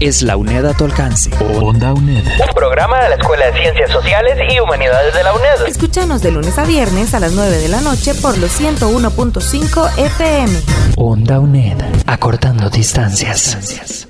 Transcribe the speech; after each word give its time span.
es 0.00 0.22
la 0.22 0.36
UNED 0.36 0.64
a 0.66 0.74
tu 0.74 0.84
alcance. 0.84 1.30
Onda 1.60 1.92
UNED. 1.92 2.24
Un 2.26 2.54
programa 2.54 3.02
de 3.02 3.10
la 3.10 3.14
Escuela 3.16 3.46
de 3.46 3.60
Ciencias 3.60 3.90
Sociales 3.90 4.38
y 4.50 4.60
Humanidades 4.60 5.14
de 5.14 5.22
la 5.22 5.32
UNED. 5.32 5.66
Escúchanos 5.66 6.22
de 6.22 6.30
lunes 6.30 6.58
a 6.58 6.64
viernes 6.64 7.14
a 7.14 7.20
las 7.20 7.32
9 7.32 7.58
de 7.58 7.68
la 7.68 7.80
noche 7.80 8.14
por 8.14 8.38
los 8.38 8.60
101.5 8.60 9.98
FM. 9.98 10.60
Onda 10.96 11.40
UNED. 11.40 11.76
Acortando 12.06 12.70
distancias. 12.70 14.07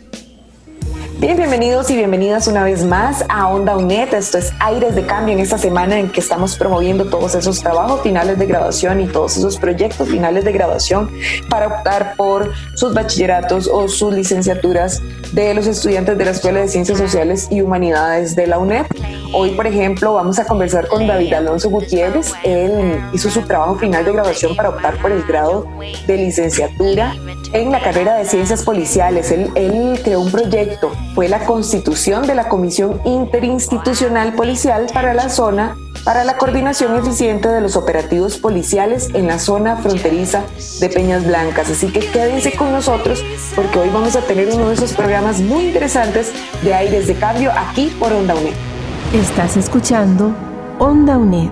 Bien, 1.21 1.37
bienvenidos 1.37 1.91
y 1.91 1.97
bienvenidas 1.97 2.47
una 2.47 2.63
vez 2.63 2.85
más 2.85 3.25
a 3.29 3.49
Onda 3.49 3.77
UNED. 3.77 4.15
Esto 4.15 4.39
es 4.39 4.53
Aires 4.61 4.95
de 4.95 5.05
Cambio 5.05 5.35
en 5.35 5.41
esta 5.41 5.59
semana 5.59 5.99
en 5.99 6.11
que 6.11 6.21
estamos 6.21 6.57
promoviendo 6.57 7.07
todos 7.07 7.35
esos 7.35 7.59
trabajos 7.59 8.03
finales 8.03 8.39
de 8.39 8.47
graduación 8.47 9.01
y 9.01 9.09
todos 9.09 9.37
esos 9.37 9.59
proyectos 9.59 10.09
finales 10.09 10.45
de 10.45 10.53
graduación 10.53 11.11
para 11.49 11.67
optar 11.67 12.15
por 12.15 12.53
sus 12.75 12.95
bachilleratos 12.95 13.67
o 13.67 13.89
sus 13.89 14.15
licenciaturas 14.15 15.03
de 15.33 15.55
los 15.55 15.67
estudiantes 15.67 16.17
de 16.17 16.25
la 16.25 16.31
Escuela 16.31 16.61
de 16.61 16.69
Ciencias 16.69 16.99
Sociales 16.99 17.49
y 17.51 17.63
Humanidades 17.63 18.37
de 18.37 18.47
la 18.47 18.61
UNED. 18.61 18.87
Hoy, 19.33 19.51
por 19.51 19.67
ejemplo, 19.67 20.15
vamos 20.15 20.39
a 20.39 20.47
conversar 20.47 20.89
con 20.89 21.07
David 21.07 21.35
Alonso 21.35 21.69
Gutiérrez. 21.69 22.33
Él 22.45 22.99
hizo 23.13 23.29
su 23.29 23.43
trabajo 23.43 23.77
final 23.77 24.05
de 24.05 24.13
graduación 24.13 24.57
para 24.57 24.71
optar 24.71 25.01
por 25.03 25.13
el 25.13 25.23
grado 25.25 25.67
de 26.07 26.17
licenciatura 26.17 27.15
en 27.53 27.71
la 27.71 27.81
carrera 27.81 28.17
de 28.17 28.25
Ciencias 28.25 28.63
Policiales. 28.63 29.31
Él, 29.31 29.51
él 29.55 30.01
creó 30.03 30.21
un 30.21 30.31
proyecto 30.31 30.93
fue 31.15 31.29
la 31.29 31.41
constitución 31.41 32.27
de 32.27 32.35
la 32.35 32.49
Comisión 32.49 33.01
Interinstitucional 33.05 34.35
Policial 34.35 34.87
para 34.95 35.15
la 35.15 35.29
zona 35.29 35.77
para 36.05 36.25
la 36.25 36.39
coordinación 36.39 36.97
eficiente 36.97 37.49
de 37.49 37.61
los 37.61 37.77
operativos 37.77 38.39
policiales 38.39 39.11
en 39.15 39.27
la 39.27 39.39
zona 39.39 39.77
fronteriza 39.77 40.45
de 40.81 40.89
Peñas 40.89 41.27
Blancas. 41.27 41.71
Así 41.71 41.89
que 41.89 42.01
quédense 42.01 42.53
con 42.53 42.73
nosotros 42.73 43.23
porque 43.55 43.79
hoy 43.81 43.91
vamos 43.91 44.17
a 44.17 44.21
tener 44.21 44.49
uno 44.55 44.69
de 44.69 44.75
esos 44.75 44.93
programas 44.93 45.41
muy 45.41 45.67
interesantes 45.67 46.33
de 46.63 46.73
aires 46.73 47.09
de 47.09 47.15
cambio 47.15 47.51
aquí 47.55 47.95
por 47.99 48.13
Onda 48.13 48.35
UNED. 48.37 48.78
Estás 49.15 49.57
escuchando 49.57 50.35
Onda 50.79 51.17
UNED. 51.17 51.49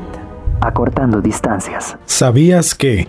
Acortando 0.60 1.22
distancias. 1.22 1.96
¿Sabías 2.04 2.74
que... 2.74 3.08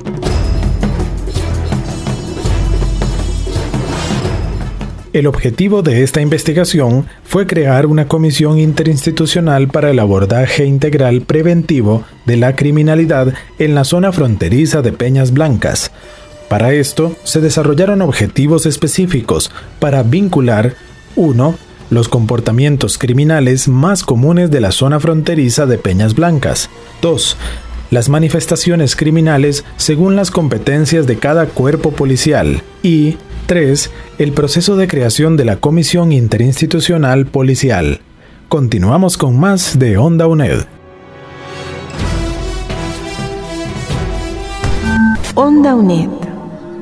El 5.11 5.27
objetivo 5.27 5.81
de 5.81 6.01
esta 6.01 6.21
investigación 6.21 7.07
fue 7.25 7.45
crear 7.45 7.87
una 7.87 8.07
comisión 8.07 8.57
interinstitucional 8.57 9.67
para 9.67 9.89
el 9.89 9.99
abordaje 9.99 10.63
integral 10.63 11.23
preventivo 11.23 12.05
de 12.25 12.37
la 12.37 12.55
criminalidad 12.55 13.33
en 13.59 13.75
la 13.75 13.83
zona 13.83 14.13
fronteriza 14.13 14.81
de 14.81 14.93
Peñas 14.93 15.33
Blancas. 15.33 15.91
Para 16.47 16.71
esto, 16.71 17.17
se 17.25 17.41
desarrollaron 17.41 18.01
objetivos 18.01 18.65
específicos 18.65 19.51
para 19.81 20.03
vincular 20.03 20.75
1. 21.17 21.66
Los 21.89 22.09
comportamientos 22.09 22.97
criminales 22.97 23.67
más 23.67 24.03
comunes 24.03 24.51
de 24.51 24.61
la 24.61 24.71
zona 24.71 24.99
fronteriza 24.99 25.65
de 25.65 25.77
Peñas 25.77 26.15
Blancas. 26.15 26.69
2 27.01 27.37
las 27.89 28.09
manifestaciones 28.09 28.95
criminales 28.95 29.63
según 29.77 30.15
las 30.15 30.31
competencias 30.31 31.07
de 31.07 31.17
cada 31.17 31.45
cuerpo 31.47 31.91
policial 31.91 32.61
y 32.83 33.17
3. 33.47 33.91
El 34.17 34.33
proceso 34.33 34.75
de 34.75 34.87
creación 34.87 35.37
de 35.37 35.45
la 35.45 35.57
Comisión 35.57 36.11
Interinstitucional 36.11 37.27
Policial. 37.27 38.01
Continuamos 38.49 39.17
con 39.17 39.39
más 39.39 39.79
de 39.79 39.97
Onda 39.97 40.27
UNED. 40.27 40.65
Onda 45.35 45.75
UNED. 45.75 46.09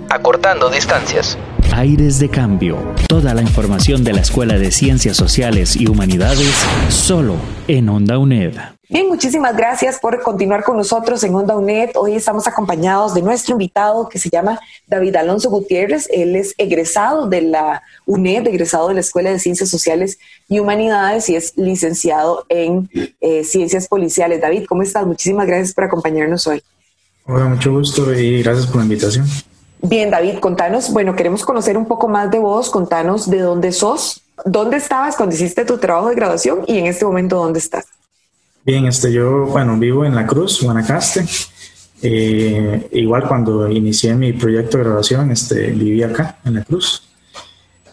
Acortando 0.09 0.69
distancias. 0.69 1.37
Aires 1.75 2.19
de 2.19 2.29
cambio. 2.29 2.77
Toda 3.09 3.33
la 3.33 3.41
información 3.41 4.05
de 4.05 4.13
la 4.13 4.21
Escuela 4.21 4.57
de 4.57 4.71
Ciencias 4.71 5.17
Sociales 5.17 5.75
y 5.75 5.87
Humanidades 5.87 6.55
solo 6.87 7.35
en 7.67 7.89
Onda 7.89 8.17
UNED. 8.17 8.53
Bien, 8.87 9.09
muchísimas 9.09 9.57
gracias 9.57 9.99
por 9.99 10.21
continuar 10.21 10.63
con 10.63 10.77
nosotros 10.77 11.21
en 11.25 11.35
Onda 11.35 11.57
UNED. 11.57 11.89
Hoy 11.95 12.15
estamos 12.15 12.47
acompañados 12.47 13.13
de 13.13 13.21
nuestro 13.21 13.55
invitado 13.55 14.07
que 14.07 14.19
se 14.19 14.29
llama 14.29 14.57
David 14.87 15.17
Alonso 15.17 15.49
Gutiérrez. 15.49 16.07
Él 16.13 16.37
es 16.37 16.55
egresado 16.57 17.27
de 17.27 17.41
la 17.41 17.83
UNED, 18.05 18.47
egresado 18.47 18.87
de 18.87 18.93
la 18.93 19.01
Escuela 19.01 19.31
de 19.31 19.39
Ciencias 19.39 19.67
Sociales 19.67 20.17
y 20.47 20.59
Humanidades 20.59 21.27
y 21.27 21.35
es 21.35 21.57
licenciado 21.57 22.45
en 22.47 22.89
eh, 23.19 23.43
Ciencias 23.43 23.89
Policiales. 23.89 24.39
David, 24.39 24.63
¿cómo 24.65 24.81
estás? 24.81 25.05
Muchísimas 25.05 25.45
gracias 25.45 25.73
por 25.73 25.83
acompañarnos 25.83 26.47
hoy. 26.47 26.63
Hola, 27.25 27.47
mucho 27.47 27.73
gusto 27.73 28.13
y 28.13 28.41
gracias 28.41 28.65
por 28.65 28.77
la 28.77 28.83
invitación. 28.83 29.25
Bien, 29.87 30.09
David, 30.09 30.39
contanos, 30.39 30.91
bueno, 30.91 31.15
queremos 31.15 31.45
conocer 31.45 31.77
un 31.77 31.85
poco 31.85 32.07
más 32.07 32.31
de 32.31 32.39
vos, 32.39 32.71
contanos 32.71 33.29
de 33.29 33.39
dónde 33.39 33.71
sos, 33.71 34.23
dónde 34.43 34.77
estabas 34.77 35.15
cuando 35.15 35.35
hiciste 35.35 35.63
tu 35.63 35.77
trabajo 35.77 36.09
de 36.09 36.15
graduación 36.15 36.61
y 36.65 36.79
en 36.79 36.87
este 36.87 37.05
momento 37.05 37.35
dónde 37.35 37.59
estás. 37.59 37.85
Bien, 38.63 38.87
este, 38.87 39.13
yo, 39.13 39.45
bueno, 39.45 39.77
vivo 39.77 40.03
en 40.03 40.15
La 40.15 40.25
Cruz, 40.25 40.63
Guanacaste. 40.63 41.23
Eh, 42.01 42.89
igual 42.93 43.27
cuando 43.27 43.69
inicié 43.69 44.15
mi 44.15 44.33
proyecto 44.33 44.79
de 44.79 44.85
graduación, 44.85 45.29
este, 45.29 45.67
viví 45.67 46.01
acá, 46.01 46.39
en 46.43 46.55
La 46.55 46.63
Cruz. 46.63 47.07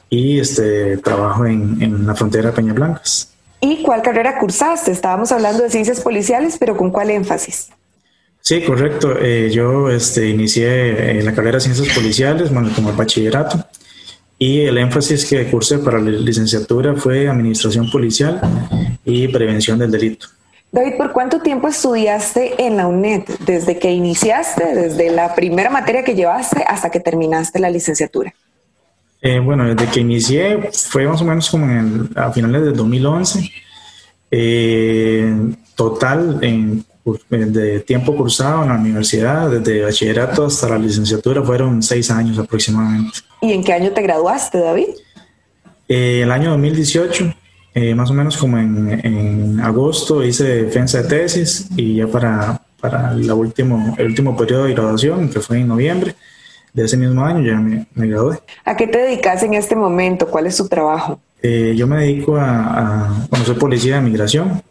Y 0.09 0.41
este, 0.41 0.97
trabajo 0.97 1.45
en, 1.45 1.77
en 1.83 2.07
la 2.07 2.15
frontera 2.15 2.49
de 2.49 2.57
Peña 2.57 2.73
Blancas. 2.73 3.35
¿Y 3.61 3.83
cuál 3.83 4.01
carrera 4.01 4.39
cursaste? 4.39 4.93
Estábamos 4.93 5.31
hablando 5.31 5.63
de 5.63 5.69
ciencias 5.69 6.01
policiales, 6.01 6.57
pero 6.59 6.75
¿con 6.75 6.91
cuál 6.91 7.11
énfasis? 7.11 7.69
Sí, 8.43 8.61
correcto. 8.63 9.17
Eh, 9.21 9.51
yo 9.53 9.89
este, 9.89 10.29
inicié 10.29 11.19
en 11.19 11.25
la 11.25 11.33
carrera 11.33 11.59
de 11.59 11.61
ciencias 11.61 11.89
policiales, 11.97 12.53
bueno, 12.53 12.71
como 12.75 12.93
bachillerato. 12.93 13.65
Y 14.37 14.63
el 14.63 14.77
énfasis 14.79 15.25
que 15.25 15.49
cursé 15.49 15.79
para 15.79 16.01
la 16.01 16.11
licenciatura 16.11 16.97
fue 16.97 17.29
administración 17.29 17.89
policial 17.89 18.41
y 19.05 19.29
prevención 19.29 19.79
del 19.79 19.93
delito. 19.93 20.27
David, 20.73 20.95
¿por 20.97 21.13
cuánto 21.13 21.41
tiempo 21.41 21.69
estudiaste 21.69 22.67
en 22.67 22.77
la 22.77 22.89
UNED? 22.89 23.23
Desde 23.47 23.79
que 23.79 23.93
iniciaste, 23.93 24.75
desde 24.75 25.11
la 25.11 25.35
primera 25.37 25.71
materia 25.71 26.03
que 26.03 26.17
llevaste 26.17 26.65
hasta 26.67 26.91
que 26.91 26.99
terminaste 26.99 27.61
la 27.61 27.71
licenciatura. 27.71 28.35
Eh, 29.21 29.39
bueno, 29.39 29.73
desde 29.73 29.89
que 29.93 30.01
inicié 30.01 30.71
fue 30.73 31.07
más 31.07 31.23
o 31.23 31.25
menos 31.25 31.49
como 31.49 31.67
en 31.67 32.11
a 32.17 32.33
finales 32.33 32.63
del 32.65 32.75
2011. 32.75 33.53
Eh, 34.33 35.33
total, 35.77 36.39
en, 36.43 36.85
de 37.29 37.81
tiempo 37.81 38.15
cursado 38.17 38.63
en 38.63 38.69
la 38.69 38.77
universidad, 38.77 39.51
desde 39.51 39.83
bachillerato 39.83 40.47
hasta 40.47 40.69
la 40.69 40.79
licenciatura, 40.79 41.43
fueron 41.43 41.83
seis 41.83 42.11
años 42.11 42.39
aproximadamente. 42.39 43.19
¿Y 43.41 43.53
en 43.53 43.65
qué 43.65 43.73
año 43.73 43.91
te 43.91 44.03
graduaste, 44.03 44.59
David? 44.59 44.89
Eh, 45.89 46.21
el 46.23 46.31
año 46.31 46.51
2018. 46.51 47.35
Eh, 47.75 47.95
más 47.95 48.11
o 48.11 48.15
menos 48.15 48.37
como 48.37 48.59
en, 48.59 49.01
en, 49.03 49.61
agosto 49.61 50.23
hice 50.23 50.65
defensa 50.65 51.03
de 51.03 51.09
tesis 51.09 51.69
y 51.75 51.97
ya 51.97 52.07
para, 52.07 52.61
para 52.79 53.15
la 53.15 53.35
último, 53.35 53.95
el 53.97 54.09
último 54.09 54.37
periodo 54.37 54.65
de 54.65 54.75
graduación, 54.75 55.31
que 55.31 55.41
fue 55.41 55.61
en 55.61 55.69
noviembre 55.69 56.15
de 56.75 56.85
ese 56.85 56.99
mismo 56.99 57.25
año, 57.25 57.41
ya 57.41 57.59
me, 57.59 57.87
me 57.95 58.07
gradué. 58.09 58.41
¿A 58.65 58.77
qué 58.77 58.87
te 58.87 58.99
dedicas 58.99 59.43
en 59.43 59.55
este 59.55 59.75
momento? 59.75 60.29
¿Cuál 60.29 60.47
es 60.47 60.57
tu 60.59 60.69
trabajo? 60.69 61.19
Eh, 61.43 61.75
yo 61.75 61.87
me 61.87 61.97
dedico 61.97 62.37
a, 62.37 63.07
a, 63.07 63.27
bueno, 63.31 63.45
soy 63.47 63.55
policía 63.57 63.97
de 63.97 64.03
migración. 64.03 64.63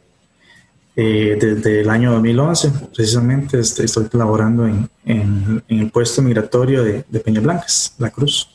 Eh, 0.96 1.38
desde 1.39 1.81
el 1.81 1.89
año 1.89 2.12
2011, 2.12 2.71
precisamente, 2.94 3.60
este, 3.60 3.86
estoy 3.86 4.07
colaborando 4.07 4.68
en, 4.68 4.89
en, 5.06 5.63
en, 5.68 5.80
el 5.80 5.89
puesto 5.89 6.21
migratorio 6.21 6.83
de, 6.83 7.06
de 7.07 7.19
Peña 7.21 7.39
Blancas, 7.39 7.95
La 7.98 8.10
Cruz. 8.10 8.50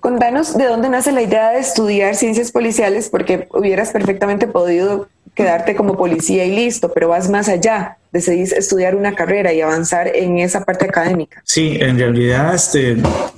Contanos 0.00 0.56
de 0.56 0.66
dónde 0.66 0.88
nace 0.88 1.12
la 1.12 1.22
idea 1.22 1.50
de 1.50 1.60
estudiar 1.60 2.16
ciencias 2.16 2.50
policiales, 2.50 3.10
porque 3.10 3.48
hubieras 3.52 3.90
perfectamente 3.90 4.46
podido 4.46 5.08
quedarte 5.34 5.74
como 5.74 5.96
policía 5.96 6.44
y 6.44 6.54
listo, 6.54 6.92
pero 6.92 7.08
vas 7.08 7.30
más 7.30 7.48
allá, 7.48 7.98
decidís 8.12 8.52
estudiar 8.52 8.94
una 8.94 9.14
carrera 9.14 9.52
y 9.52 9.60
avanzar 9.60 10.08
en 10.14 10.38
esa 10.38 10.64
parte 10.64 10.86
académica. 10.86 11.42
Sí, 11.44 11.78
en 11.80 11.98
realidad, 11.98 12.54
este, 12.54 12.96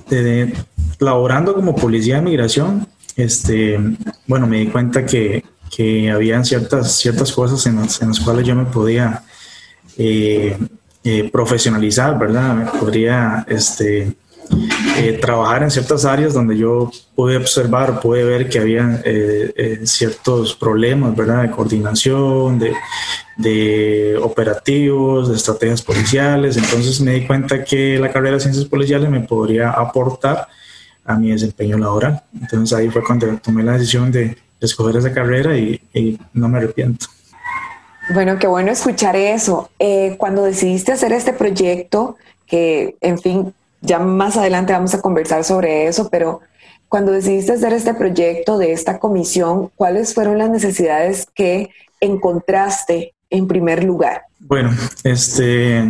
de, 0.09 0.53
laborando 0.99 1.53
como 1.53 1.75
policía 1.75 2.15
de 2.15 2.21
migración, 2.21 2.87
este, 3.15 3.79
bueno, 4.27 4.47
me 4.47 4.57
di 4.57 4.67
cuenta 4.67 5.05
que, 5.05 5.43
que 5.75 6.09
habían 6.09 6.45
ciertas, 6.45 6.93
ciertas 6.93 7.33
cosas 7.33 7.65
en 7.65 7.75
las, 7.75 8.01
en 8.01 8.09
las 8.09 8.19
cuales 8.21 8.47
yo 8.47 8.55
me 8.55 8.63
podía 8.63 9.23
eh, 9.97 10.57
eh, 11.03 11.29
profesionalizar, 11.29 12.17
¿verdad? 12.17 12.55
Me 12.55 12.79
podría, 12.79 13.45
este, 13.49 14.15
eh, 14.97 15.19
trabajar 15.19 15.63
en 15.63 15.71
ciertas 15.71 16.05
áreas 16.05 16.33
donde 16.33 16.57
yo 16.57 16.89
pude 17.13 17.35
observar, 17.35 17.99
pude 17.99 18.23
ver 18.23 18.47
que 18.47 18.59
había 18.59 19.03
ciertos 19.83 20.55
problemas, 20.55 21.13
¿verdad? 21.13 21.41
De 21.41 21.51
coordinación, 21.51 22.57
de, 22.57 22.73
de, 23.35 24.17
operativos, 24.21 25.27
de 25.29 25.35
estrategias 25.35 25.81
policiales. 25.81 26.55
Entonces 26.55 27.01
me 27.01 27.15
di 27.15 27.27
cuenta 27.27 27.65
que 27.65 27.99
la 27.99 28.13
carrera 28.13 28.35
de 28.35 28.41
ciencias 28.41 28.65
policiales 28.65 29.09
me 29.09 29.21
podría 29.21 29.71
aportar 29.71 30.47
a 31.03 31.17
mi 31.17 31.31
desempeño 31.31 31.77
laboral. 31.77 32.23
Entonces 32.39 32.77
ahí 32.77 32.89
fue 32.89 33.03
cuando 33.03 33.27
tomé 33.39 33.61
la 33.61 33.73
decisión 33.73 34.11
de, 34.11 34.37
escoger 34.65 34.97
esa 34.97 35.13
carrera 35.13 35.57
y, 35.57 35.81
y, 35.93 36.19
no 36.33 36.49
me 36.49 36.57
arrepiento. 36.57 37.07
Bueno, 38.13 38.37
qué 38.37 38.47
bueno 38.47 38.71
escuchar 38.71 39.15
eso. 39.15 39.69
cuando 40.17 40.43
decidiste 40.43 40.91
hacer 40.91 41.11
este 41.11 41.33
proyecto, 41.33 42.17
que 42.45 42.95
en 43.01 43.17
fin 43.17 43.53
ya 43.81 43.99
más 43.99 44.37
adelante 44.37 44.73
vamos 44.73 44.93
a 44.93 45.01
conversar 45.01 45.43
sobre 45.43 45.87
eso, 45.87 46.09
pero 46.09 46.41
cuando 46.87 47.11
decidiste 47.11 47.53
hacer 47.53 47.73
este 47.73 47.93
proyecto 47.93 48.57
de 48.57 48.71
esta 48.71 48.99
comisión, 48.99 49.69
¿cuáles 49.75 50.13
fueron 50.13 50.37
las 50.37 50.49
necesidades 50.49 51.27
que 51.33 51.69
encontraste 51.99 53.13
en 53.29 53.47
primer 53.47 53.83
lugar? 53.83 54.23
Bueno, 54.39 54.71
este, 55.03 55.83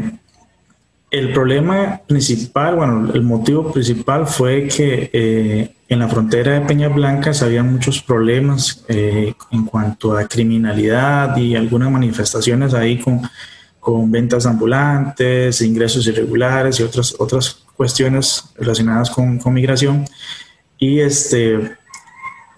el 1.17 1.31
problema 1.31 2.01
principal, 2.05 2.75
bueno, 2.75 3.13
el 3.13 3.21
motivo 3.21 3.71
principal 3.71 4.27
fue 4.27 4.67
que 4.67 5.09
eh, 5.13 5.75
en 5.87 5.99
la 5.99 6.09
frontera 6.09 6.59
de 6.59 6.61
Peñas 6.65 6.93
Blancas 6.93 7.41
había 7.41 7.63
muchos 7.63 8.01
problemas 8.01 8.83
eh, 8.89 9.33
en 9.51 9.65
cuanto 9.65 10.17
a 10.17 10.27
criminalidad 10.27 11.37
y 11.37 11.55
algunas 11.55 11.89
manifestaciones 11.89 12.73
ahí 12.73 12.99
con, 12.99 13.21
con 13.79 14.11
ventas 14.11 14.45
ambulantes, 14.45 15.61
ingresos 15.61 16.05
irregulares 16.07 16.81
y 16.81 16.83
otras, 16.83 17.15
otras 17.17 17.63
cuestiones 17.77 18.43
relacionadas 18.57 19.09
con, 19.09 19.39
con 19.39 19.53
migración 19.53 20.05
y 20.77 20.99
este, 20.99 21.77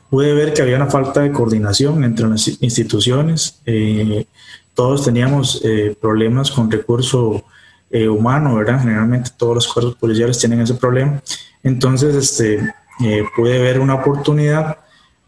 pude 0.09 0.33
ver 0.33 0.53
que 0.53 0.63
había 0.63 0.77
una 0.77 0.87
falta 0.87 1.21
de 1.21 1.31
coordinación 1.31 2.03
entre 2.03 2.27
las 2.27 2.47
instituciones. 2.59 3.61
Eh, 3.67 4.25
todos 4.73 5.05
teníamos 5.05 5.61
problemas 5.99 6.49
con 6.51 6.69
recurso 6.71 7.43
eh, 7.89 8.07
humano, 8.07 8.55
¿verdad? 8.55 8.79
Generalmente 8.79 9.31
todos 9.35 9.55
los 9.55 9.73
cuerpos 9.73 9.95
policiales 9.95 10.39
tienen 10.39 10.61
ese 10.61 10.75
problema. 10.75 11.21
Entonces, 11.63 12.15
este, 12.15 12.73
pude 13.35 13.59
ver 13.59 13.79
una 13.79 13.95
oportunidad 13.95 14.77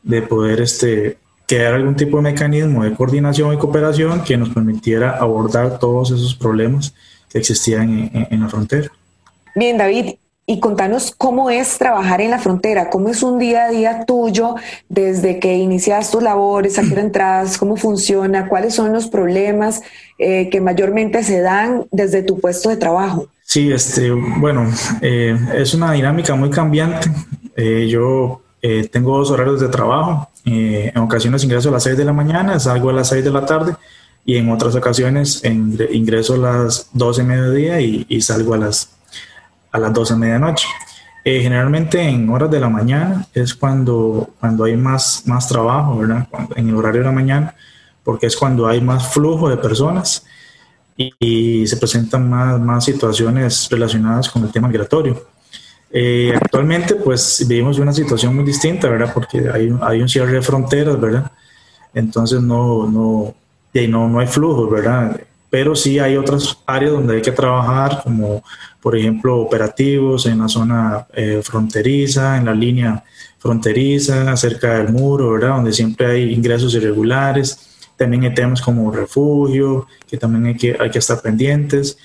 de 0.04 0.22
poder 0.22 0.62
este, 0.62 1.18
crear 1.48 1.74
algún 1.74 1.96
tipo 1.96 2.18
de 2.18 2.24
mecanismo 2.24 2.84
de 2.84 2.94
coordinación 2.94 3.54
y 3.54 3.58
cooperación 3.58 4.24
que 4.24 4.38
nos 4.38 4.50
permitiera 4.50 5.18
abordar 5.18 5.80
todos 5.80 6.12
esos 6.12 6.36
problemas 6.36 6.94
que 7.30 7.40
existían 7.40 8.10
en 8.14 8.42
la 8.42 8.50
frontera. 8.50 8.90
Bien, 9.56 9.78
David, 9.78 10.16
y 10.50 10.60
contanos 10.60 11.13
cómo 11.16 11.51
es 11.51 11.78
trabajar 11.78 12.22
en 12.22 12.31
la 12.31 12.40
frontera, 12.40 12.90
cómo 12.90 13.10
es 13.10 13.22
un 13.22 13.38
día 13.38 13.66
a 13.66 13.69
día 13.69 14.06
tuyo 14.06 14.56
desde 14.90 15.38
que 15.38 15.56
inicias 15.56 16.10
tus 16.10 16.24
labores, 16.24 16.80
a 16.80 16.81
qué 16.81 17.00
entras, 17.00 17.56
cómo 17.60 17.78
funciona, 17.78 18.50
cuáles 18.50 18.74
son 18.74 18.92
los 18.92 19.06
problemas 19.06 19.84
eh, 20.18 20.50
que 20.50 20.60
mayormente 20.60 21.24
se 21.24 21.42
dan 21.42 21.86
desde 21.92 22.24
tu 22.24 22.40
puesto 22.40 22.69
de 22.69 22.78
trabajo. 22.78 23.28
Sí, 23.44 23.72
este, 23.72 24.10
bueno, 24.10 24.66
eh, 25.04 25.38
es 25.54 25.75
una 25.75 25.92
dinámica 25.92 26.34
muy 26.34 26.50
cambiante. 26.50 27.12
Eh, 27.56 27.88
yo 27.88 28.42
tengo 28.92 29.19
dos 29.19 29.30
horarios 29.30 29.62
de 29.62 29.68
trabajo. 29.68 30.30
en 30.46 30.98
ocasiones 30.98 31.44
ingreso 31.44 31.69
a 31.69 31.74
las 31.74 31.84
6 31.84 31.96
de 31.96 32.06
la 32.06 32.13
mañana, 32.13 32.60
salgo 32.60 32.90
a 32.90 32.94
las 32.94 33.10
6 33.10 33.24
de 33.24 33.31
la 33.31 33.46
tarde 33.46 33.75
y 34.25 34.38
en 34.38 34.50
otras 34.50 34.74
ocasiones 34.74 35.44
ingreso 35.44 36.34
a 36.34 36.38
las 36.38 36.90
12 36.94 37.22
de 37.22 37.28
mediodía 37.28 37.81
y, 37.81 38.07
y 38.10 38.22
salgo 38.22 38.56
a 38.56 38.57
las 38.57 38.99
a 39.71 39.80
las 39.80 39.94
12 39.94 40.13
de 40.13 40.19
medianoche. 40.19 40.68
Eh, 41.24 41.42
generalmente 41.42 42.01
en 42.01 42.30
horas 42.30 42.50
de 42.50 42.60
la 42.60 42.69
mañana 42.69 43.27
es 43.33 43.54
cuando, 43.54 44.30
cuando 44.39 44.63
hay 44.63 44.77
más, 44.77 45.24
más 45.25 45.48
trabajo, 45.48 45.98
¿verdad? 45.98 46.27
en 46.56 46.69
el 46.69 46.75
horario 46.75 47.01
de 47.01 47.07
la 47.07 47.12
mañana, 47.12 47.56
porque 48.04 48.27
es 48.27 48.38
cuando 48.38 48.68
hay 48.68 48.81
más 48.81 49.13
flujo 49.13 49.50
de 49.50 49.57
personas 49.57 50.25
y, 50.95 51.68
se 51.68 51.77
presentan 51.77 52.30
más, 52.30 52.60
más 52.60 52.86
situaciones 52.86 53.68
relacionadas 53.69 54.30
con 54.30 54.44
el 54.44 54.51
tema 54.51 54.68
migratorio. 54.68 55.21
Eh, 55.92 56.33
actualmente, 56.36 56.95
pues 56.95 57.45
vivimos 57.48 57.80
una 57.80 57.94
situación 57.94 58.36
muy 58.36 58.45
distinta, 58.45 58.89
¿verdad? 58.89 59.12
Porque 59.13 59.50
hay, 59.50 59.74
hay 59.81 60.01
un 60.01 60.10
cierre 60.10 60.33
de 60.33 60.42
fronteras, 60.42 61.00
¿verdad? 61.00 61.31
Entonces 61.94 62.42
no, 62.42 62.88
no, 62.88 63.33
no, 63.74 64.10
no 64.10 64.19
hay 64.19 64.27
flujo, 64.27 64.69
¿verdad? 64.69 65.19
Pero 65.50 65.75
sí 65.75 66.00
hay 66.00 66.16
otras 66.16 66.57
áreas 66.66 66.92
donde 66.92 67.16
hay 67.16 67.22
que 67.22 67.31
trabajar, 67.31 68.01
como 68.04 68.44
por 68.81 68.96
ejemplo, 68.96 69.38
operativos 69.38 70.25
en 70.25 70.40
la 70.40 70.48
zona 70.48 71.07
eh, 71.13 71.42
fronteriza, 71.44 72.38
en 72.38 72.46
la 72.46 72.54
línea 72.54 73.04
fronteriza, 73.40 74.36
cerca 74.38 74.75
del 74.75 74.90
muro, 74.90 75.31
¿verdad? 75.31 75.56
Donde 75.56 75.74
siempre 75.74 76.07
hay 76.07 76.34
ingresos 76.34 76.74
irregulares. 76.75 77.92
También 77.98 78.24
hay 78.24 78.34
temas 78.34 78.62
como 78.62 78.92
refugio, 78.92 79.88
que 80.07 80.18
también 80.18 80.46
hay 80.46 80.56
que, 80.56 80.78
hay 80.80 80.90
que 80.90 81.00
estar 81.00 81.22
pendientes. 81.22 81.98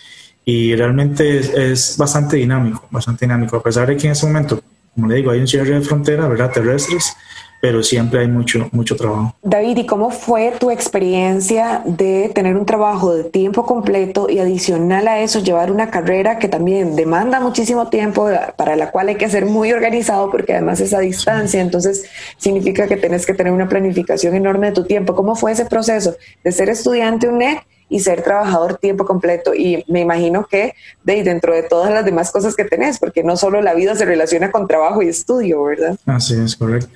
Y 0.44 0.74
realmente 0.74 1.38
es, 1.38 1.48
es 1.50 1.96
bastante 1.96 2.36
dinámico, 2.36 2.86
bastante 2.90 3.24
dinámico, 3.24 3.56
a 3.56 3.62
pesar 3.62 3.88
de 3.88 3.96
que 3.96 4.06
en 4.06 4.12
ese 4.12 4.26
momento, 4.26 4.60
como 4.94 5.08
le 5.08 5.16
digo, 5.16 5.30
hay 5.30 5.40
un 5.40 5.48
cierre 5.48 5.74
de 5.74 5.80
frontera, 5.80 6.28
¿verdad? 6.28 6.50
Terrestres, 6.52 7.16
pero 7.64 7.82
siempre 7.82 8.20
hay 8.20 8.28
mucho, 8.28 8.68
mucho 8.72 8.94
trabajo. 8.94 9.34
David, 9.42 9.78
¿y 9.78 9.86
cómo 9.86 10.10
fue 10.10 10.52
tu 10.60 10.70
experiencia 10.70 11.80
de 11.86 12.30
tener 12.34 12.58
un 12.58 12.66
trabajo 12.66 13.14
de 13.14 13.24
tiempo 13.24 13.64
completo 13.64 14.28
y 14.28 14.38
adicional 14.38 15.08
a 15.08 15.20
eso 15.20 15.38
llevar 15.38 15.72
una 15.72 15.90
carrera 15.90 16.38
que 16.38 16.46
también 16.46 16.94
demanda 16.94 17.40
muchísimo 17.40 17.88
tiempo, 17.88 18.28
para 18.58 18.76
la 18.76 18.90
cual 18.90 19.08
hay 19.08 19.14
que 19.14 19.30
ser 19.30 19.46
muy 19.46 19.72
organizado 19.72 20.30
porque 20.30 20.52
además 20.52 20.78
es 20.80 20.92
a 20.92 21.00
distancia, 21.00 21.62
entonces 21.62 22.04
significa 22.36 22.86
que 22.86 22.98
tienes 22.98 23.24
que 23.24 23.32
tener 23.32 23.50
una 23.50 23.66
planificación 23.66 24.34
enorme 24.34 24.66
de 24.66 24.72
tu 24.74 24.84
tiempo. 24.84 25.14
¿Cómo 25.14 25.34
fue 25.34 25.52
ese 25.52 25.64
proceso 25.64 26.14
de 26.44 26.52
ser 26.52 26.68
estudiante 26.68 27.28
UNED 27.28 27.60
y 27.88 28.00
ser 28.00 28.22
trabajador 28.22 28.76
tiempo 28.76 29.04
completo. 29.04 29.54
Y 29.54 29.84
me 29.88 30.00
imagino 30.00 30.46
que 30.46 30.74
de, 31.02 31.22
dentro 31.22 31.54
de 31.54 31.62
todas 31.62 31.92
las 31.92 32.04
demás 32.04 32.30
cosas 32.30 32.54
que 32.56 32.64
tenés, 32.64 32.98
porque 32.98 33.22
no 33.22 33.36
solo 33.36 33.62
la 33.62 33.74
vida 33.74 33.94
se 33.94 34.04
relaciona 34.04 34.50
con 34.50 34.66
trabajo 34.66 35.02
y 35.02 35.08
estudio, 35.08 35.62
¿verdad? 35.64 35.98
Así 36.06 36.34
es, 36.34 36.56
correcto. 36.56 36.88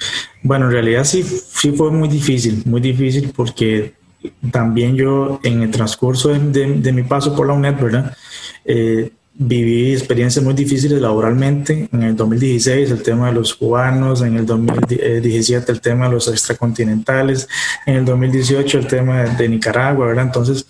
Bueno, 0.43 0.67
en 0.67 0.73
realidad 0.73 1.05
sí, 1.05 1.23
sí 1.23 1.73
fue 1.73 1.91
muy 1.91 2.09
difícil, 2.09 2.63
muy 2.67 2.81
difícil 2.81 3.33
porque 3.35 3.95
también 4.51 4.97
yo 4.97 5.41
en 5.45 5.63
el 5.63 5.71
transcurso 5.71 6.31
de, 6.31 6.93
mi 6.93 7.03
paso 7.03 7.35
por 7.37 7.47
la 7.47 7.53
UNED, 7.53 7.75
¿verdad? 7.81 8.17
Eh, 8.65 9.11
viví 9.41 9.93
experiencias 9.93 10.45
muy 10.45 10.53
difíciles 10.53 11.01
laboralmente. 11.01 11.89
En 11.93 12.03
el 12.03 12.17
2016 12.17 12.91
el 12.91 13.03
tema 13.03 13.29
de 13.29 13.35
los 13.35 13.55
cubanos, 13.55 14.21
en 14.23 14.37
el 14.37 14.45
2017 14.45 15.71
el 15.71 15.81
tema 15.81 16.07
de 16.07 16.13
los 16.15 16.27
extracontinentales, 16.29 17.49
en 17.87 17.97
el 17.97 18.05
2018 18.05 18.79
el 18.79 18.87
tema 18.89 19.23
de, 19.23 19.49
Nicaragua, 19.49 20.09
¿verdad? 20.09 20.25
Entonces, 20.25 20.67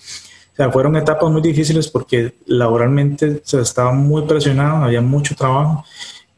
o 0.58 0.72
fueron 0.72 0.96
etapas 0.96 1.30
muy 1.30 1.40
difíciles 1.40 1.88
porque 1.88 2.34
laboralmente 2.46 3.40
se 3.42 3.60
estaba 3.60 3.92
muy 3.92 4.22
presionado, 4.22 4.84
había 4.84 5.00
mucho 5.00 5.34
trabajo 5.34 5.84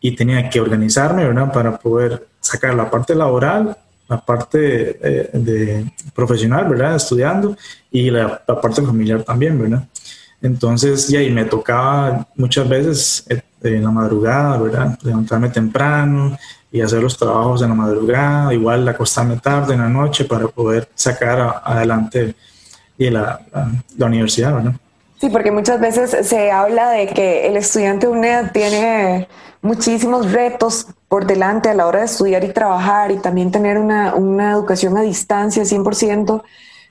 y 0.00 0.14
tenía 0.14 0.48
que 0.48 0.60
organizarme, 0.60 1.24
¿verdad? 1.24 1.52
Para 1.52 1.78
poder 1.78 2.28
sacar 2.40 2.74
la 2.74 2.88
parte 2.88 3.14
laboral, 3.14 3.76
la 4.08 4.24
parte 4.24 4.98
eh, 5.02 5.30
de 5.32 5.90
profesional, 6.14 6.68
¿verdad? 6.68 6.94
Estudiando 6.94 7.56
y 7.90 8.10
la 8.10 8.44
parte 8.44 8.82
familiar 8.82 9.24
también, 9.24 9.58
¿verdad? 9.58 9.84
Entonces, 10.42 11.08
ya, 11.08 11.22
y 11.22 11.30
me 11.30 11.44
tocaba 11.44 12.26
muchas 12.36 12.68
veces 12.68 13.24
eh, 13.28 13.42
en 13.62 13.84
la 13.84 13.90
madrugada, 13.90 14.58
¿verdad? 14.58 14.98
Levantarme 15.02 15.50
temprano 15.50 16.36
y 16.72 16.80
hacer 16.80 17.02
los 17.02 17.16
trabajos 17.16 17.62
en 17.62 17.68
la 17.68 17.74
madrugada, 17.74 18.54
igual 18.54 18.88
acostarme 18.88 19.36
tarde 19.36 19.74
en 19.74 19.80
la 19.80 19.88
noche 19.88 20.24
para 20.24 20.46
poder 20.46 20.88
sacar 20.94 21.60
adelante 21.64 22.34
la, 22.96 23.40
la, 23.96 24.06
universidad, 24.06 24.54
¿verdad? 24.54 24.72
Sí, 25.20 25.30
porque 25.30 25.50
muchas 25.50 25.80
veces 25.80 26.26
se 26.26 26.50
habla 26.50 26.90
de 26.90 27.06
que 27.08 27.46
el 27.46 27.56
estudiante 27.56 28.06
UNED 28.06 28.50
tiene 28.52 29.28
muchísimos 29.62 30.32
retos 30.32 30.86
por 31.08 31.26
delante 31.26 31.68
a 31.68 31.74
la 31.74 31.86
hora 31.86 32.00
de 32.00 32.06
estudiar 32.06 32.44
y 32.44 32.52
trabajar 32.52 33.10
y 33.10 33.18
también 33.18 33.50
tener 33.50 33.78
una, 33.78 34.14
una 34.14 34.52
educación 34.52 34.96
a 34.96 35.02
distancia 35.02 35.62
100%. 35.62 36.42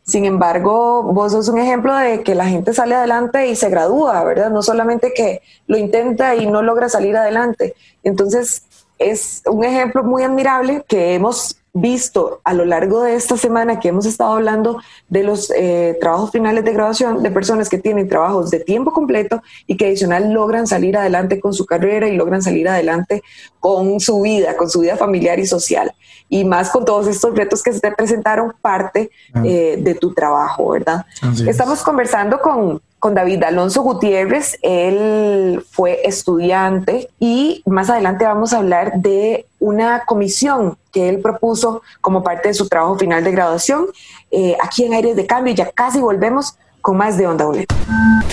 Sin 0.10 0.26
embargo, 0.26 1.04
vos 1.04 1.34
sos 1.34 1.50
un 1.50 1.60
ejemplo 1.60 1.96
de 1.96 2.24
que 2.24 2.34
la 2.34 2.48
gente 2.48 2.74
sale 2.74 2.96
adelante 2.96 3.48
y 3.48 3.56
se 3.56 3.70
gradúa, 3.70 4.24
¿verdad? 4.24 4.50
No 4.50 4.64
solamente 4.64 5.14
que 5.14 5.44
lo 5.68 5.78
intenta 5.78 6.34
y 6.34 6.48
no 6.48 6.64
logra 6.64 6.90
salir 6.90 7.16
adelante. 7.16 7.76
Entonces, 8.02 8.64
es 8.98 9.44
un 9.46 9.64
ejemplo 9.64 10.04
muy 10.04 10.24
admirable 10.24 10.84
que 10.88 11.14
hemos 11.14 11.59
visto 11.74 12.42
a 12.44 12.54
lo 12.54 12.66
largo 12.66 13.04
de 13.04 13.16
esta 13.16 13.38
semana 13.38 13.80
que 13.80 13.90
hemos 13.90 14.06
estado 14.06 14.34
hablando 14.34 14.82
de 15.08 15.24
los 15.24 15.52
eh, 15.52 15.98
trabajos 16.02 16.32
finales 16.32 16.66
de 16.66 16.74
graduación 16.74 17.22
de 17.22 17.32
personas 17.32 17.70
que 17.70 17.78
tienen 17.78 18.08
trabajos 18.08 18.50
de 18.50 18.60
tiempo 18.60 18.92
completo 18.92 19.42
y 19.68 19.78
que 19.78 19.86
adicional 19.86 20.32
logran 20.32 20.68
salir 20.68 20.98
adelante 20.98 21.40
con 21.40 21.54
su 21.54 21.66
carrera 21.66 22.08
y 22.08 22.16
logran 22.16 22.42
salir 22.42 22.68
adelante 22.68 23.22
con 23.60 24.00
su 24.00 24.22
vida, 24.22 24.58
con 24.58 24.70
su 24.70 24.80
vida 24.82 24.98
familiar 24.98 25.40
y 25.40 25.46
social. 25.46 25.94
Y 26.28 26.44
más 26.44 26.70
con 26.70 26.86
todos 26.86 27.08
estos 27.08 27.36
retos 27.36 27.64
que 27.64 27.74
se 27.74 27.80
te 27.80 27.92
presentaron 27.92 28.54
parte 28.62 29.10
eh, 29.44 29.78
de 29.80 29.96
tu 29.96 30.14
trabajo, 30.14 30.70
¿verdad? 30.70 31.06
Estamos 31.48 31.82
conversando 31.82 32.40
con 32.40 32.82
con 33.00 33.16
David 33.16 33.44
Alonso 33.44 33.82
Gutiérrez. 33.82 34.60
Él 34.62 35.64
fue 35.70 36.00
estudiante 36.04 37.10
y 37.20 37.64
más 37.66 37.90
adelante 37.90 38.26
vamos 38.26 38.54
a 38.54 38.58
hablar 38.58 38.94
de 38.96 39.46
una 39.60 40.04
comisión 40.06 40.78
que 40.92 41.10
él 41.10 41.20
propuso 41.20 41.82
como 42.02 42.24
parte 42.24 42.50
de 42.50 42.54
su 42.54 42.68
trabajo 42.68 42.98
final 42.98 43.24
de 43.24 43.32
graduación 43.32 43.88
eh, 44.32 44.56
aquí 44.62 44.86
en 44.86 44.94
Aires 44.94 45.16
de 45.16 45.26
Cambio. 45.26 45.54
Ya 45.54 45.72
casi 45.72 46.00
volvemos 46.00 46.56
con 46.82 46.98
más 46.98 47.18
de 47.18 47.28
Onda 47.28 47.48
UNED. 47.48 47.66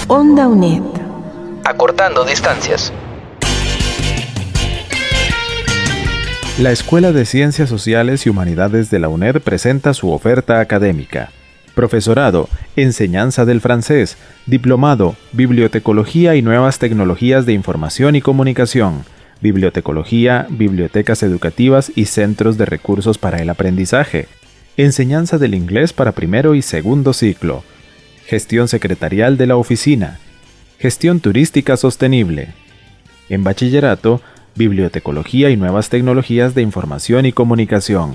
Onda 0.08 0.48
UNED. 0.48 0.82
Acortando 1.64 2.24
distancias. 2.24 2.92
La 6.58 6.70
Escuela 6.70 7.12
de 7.12 7.26
Ciencias 7.26 7.68
Sociales 7.68 8.24
y 8.24 8.30
Humanidades 8.30 8.88
de 8.88 8.98
la 8.98 9.10
UNED 9.10 9.42
presenta 9.42 9.92
su 9.92 10.10
oferta 10.10 10.58
académica. 10.58 11.30
Profesorado, 11.76 12.48
Enseñanza 12.74 13.44
del 13.44 13.60
Francés, 13.60 14.16
Diplomado, 14.46 15.14
Bibliotecología 15.32 16.34
y 16.34 16.40
Nuevas 16.40 16.78
Tecnologías 16.78 17.44
de 17.44 17.52
Información 17.52 18.16
y 18.16 18.22
Comunicación, 18.22 19.04
Bibliotecología, 19.42 20.46
Bibliotecas 20.48 21.22
Educativas 21.22 21.92
y 21.94 22.06
Centros 22.06 22.56
de 22.56 22.64
Recursos 22.64 23.18
para 23.18 23.42
el 23.42 23.50
Aprendizaje, 23.50 24.26
Enseñanza 24.78 25.36
del 25.36 25.54
Inglés 25.54 25.92
para 25.92 26.12
primero 26.12 26.54
y 26.54 26.62
segundo 26.62 27.12
ciclo, 27.12 27.62
Gestión 28.24 28.68
Secretarial 28.68 29.36
de 29.36 29.46
la 29.46 29.56
Oficina, 29.56 30.18
Gestión 30.78 31.20
Turística 31.20 31.76
Sostenible. 31.76 32.54
En 33.28 33.44
Bachillerato, 33.44 34.22
Bibliotecología 34.54 35.50
y 35.50 35.58
Nuevas 35.58 35.90
Tecnologías 35.90 36.54
de 36.54 36.62
Información 36.62 37.26
y 37.26 37.32
Comunicación, 37.32 38.14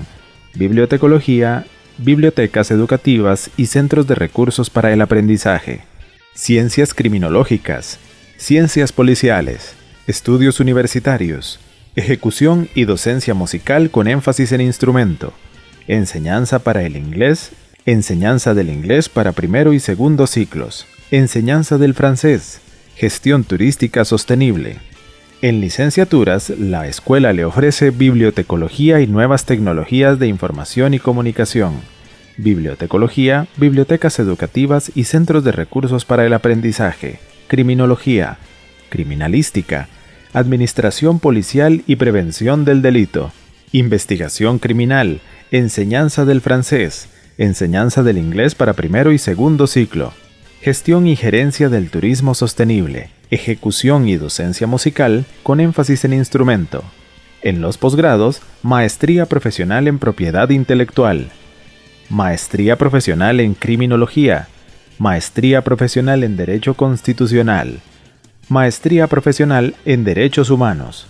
Bibliotecología, 0.54 1.64
Bibliotecas 1.98 2.70
Educativas 2.70 3.50
y 3.56 3.66
Centros 3.66 4.06
de 4.06 4.14
Recursos 4.14 4.70
para 4.70 4.92
el 4.92 5.00
Aprendizaje, 5.00 5.80
Ciencias 6.34 6.94
Criminológicas, 6.94 7.98
Ciencias 8.36 8.92
Policiales, 8.92 9.74
Estudios 10.06 10.60
Universitarios, 10.60 11.60
Ejecución 11.94 12.68
y 12.74 12.84
Docencia 12.84 13.34
Musical 13.34 13.90
con 13.90 14.08
énfasis 14.08 14.52
en 14.52 14.62
instrumento, 14.62 15.32
Enseñanza 15.86 16.60
para 16.60 16.82
el 16.82 16.96
inglés, 16.96 17.50
Enseñanza 17.84 18.54
del 18.54 18.70
inglés 18.70 19.08
para 19.08 19.32
primero 19.32 19.72
y 19.72 19.80
segundo 19.80 20.26
ciclos, 20.26 20.86
Enseñanza 21.10 21.78
del 21.78 21.94
francés, 21.94 22.60
Gestión 22.96 23.44
Turística 23.44 24.04
Sostenible, 24.04 24.78
en 25.42 25.60
licenciaturas, 25.60 26.50
la 26.50 26.86
escuela 26.86 27.32
le 27.32 27.44
ofrece 27.44 27.90
bibliotecología 27.90 29.00
y 29.00 29.08
nuevas 29.08 29.44
tecnologías 29.44 30.20
de 30.20 30.28
información 30.28 30.94
y 30.94 31.00
comunicación, 31.00 31.74
bibliotecología, 32.36 33.48
bibliotecas 33.56 34.20
educativas 34.20 34.92
y 34.94 35.02
centros 35.02 35.42
de 35.42 35.50
recursos 35.50 36.04
para 36.04 36.24
el 36.24 36.32
aprendizaje, 36.32 37.18
criminología, 37.48 38.38
criminalística, 38.88 39.88
administración 40.32 41.18
policial 41.18 41.82
y 41.88 41.96
prevención 41.96 42.64
del 42.64 42.80
delito, 42.80 43.32
investigación 43.72 44.60
criminal, 44.60 45.20
enseñanza 45.50 46.24
del 46.24 46.40
francés, 46.40 47.08
enseñanza 47.36 48.04
del 48.04 48.18
inglés 48.18 48.54
para 48.54 48.74
primero 48.74 49.10
y 49.10 49.18
segundo 49.18 49.66
ciclo, 49.66 50.12
gestión 50.60 51.08
y 51.08 51.16
gerencia 51.16 51.68
del 51.68 51.90
turismo 51.90 52.36
sostenible, 52.36 53.10
ejecución 53.32 54.08
y 54.08 54.16
docencia 54.16 54.66
musical 54.66 55.24
con 55.42 55.58
énfasis 55.58 56.04
en 56.04 56.12
instrumento. 56.12 56.84
En 57.40 57.62
los 57.62 57.78
posgrados, 57.78 58.42
maestría 58.62 59.24
profesional 59.24 59.88
en 59.88 59.98
propiedad 59.98 60.50
intelectual, 60.50 61.30
maestría 62.10 62.76
profesional 62.76 63.40
en 63.40 63.54
criminología, 63.54 64.48
maestría 64.98 65.64
profesional 65.64 66.24
en 66.24 66.36
derecho 66.36 66.74
constitucional, 66.74 67.80
maestría 68.50 69.06
profesional 69.06 69.76
en 69.86 70.04
derechos 70.04 70.50
humanos, 70.50 71.06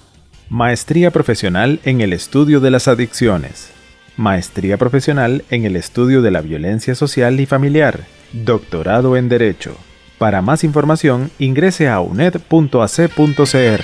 maestría 0.48 1.10
profesional 1.10 1.80
en 1.82 2.00
el 2.00 2.12
estudio 2.12 2.60
de 2.60 2.70
las 2.70 2.86
adicciones, 2.86 3.72
maestría 4.16 4.76
profesional 4.76 5.44
en 5.50 5.64
el 5.64 5.74
estudio 5.74 6.22
de 6.22 6.30
la 6.30 6.40
violencia 6.40 6.94
social 6.94 7.40
y 7.40 7.46
familiar, 7.46 8.04
doctorado 8.32 9.16
en 9.16 9.28
derecho. 9.28 9.76
Para 10.22 10.40
más 10.40 10.62
información, 10.62 11.32
ingrese 11.40 11.88
a 11.88 12.00
uned.ac.cr. 12.00 13.80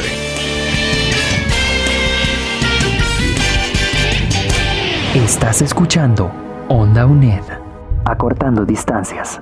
Estás 5.16 5.62
escuchando 5.62 6.30
Onda 6.68 7.06
UNED. 7.06 7.42
Acortando 8.04 8.64
distancias. 8.64 9.40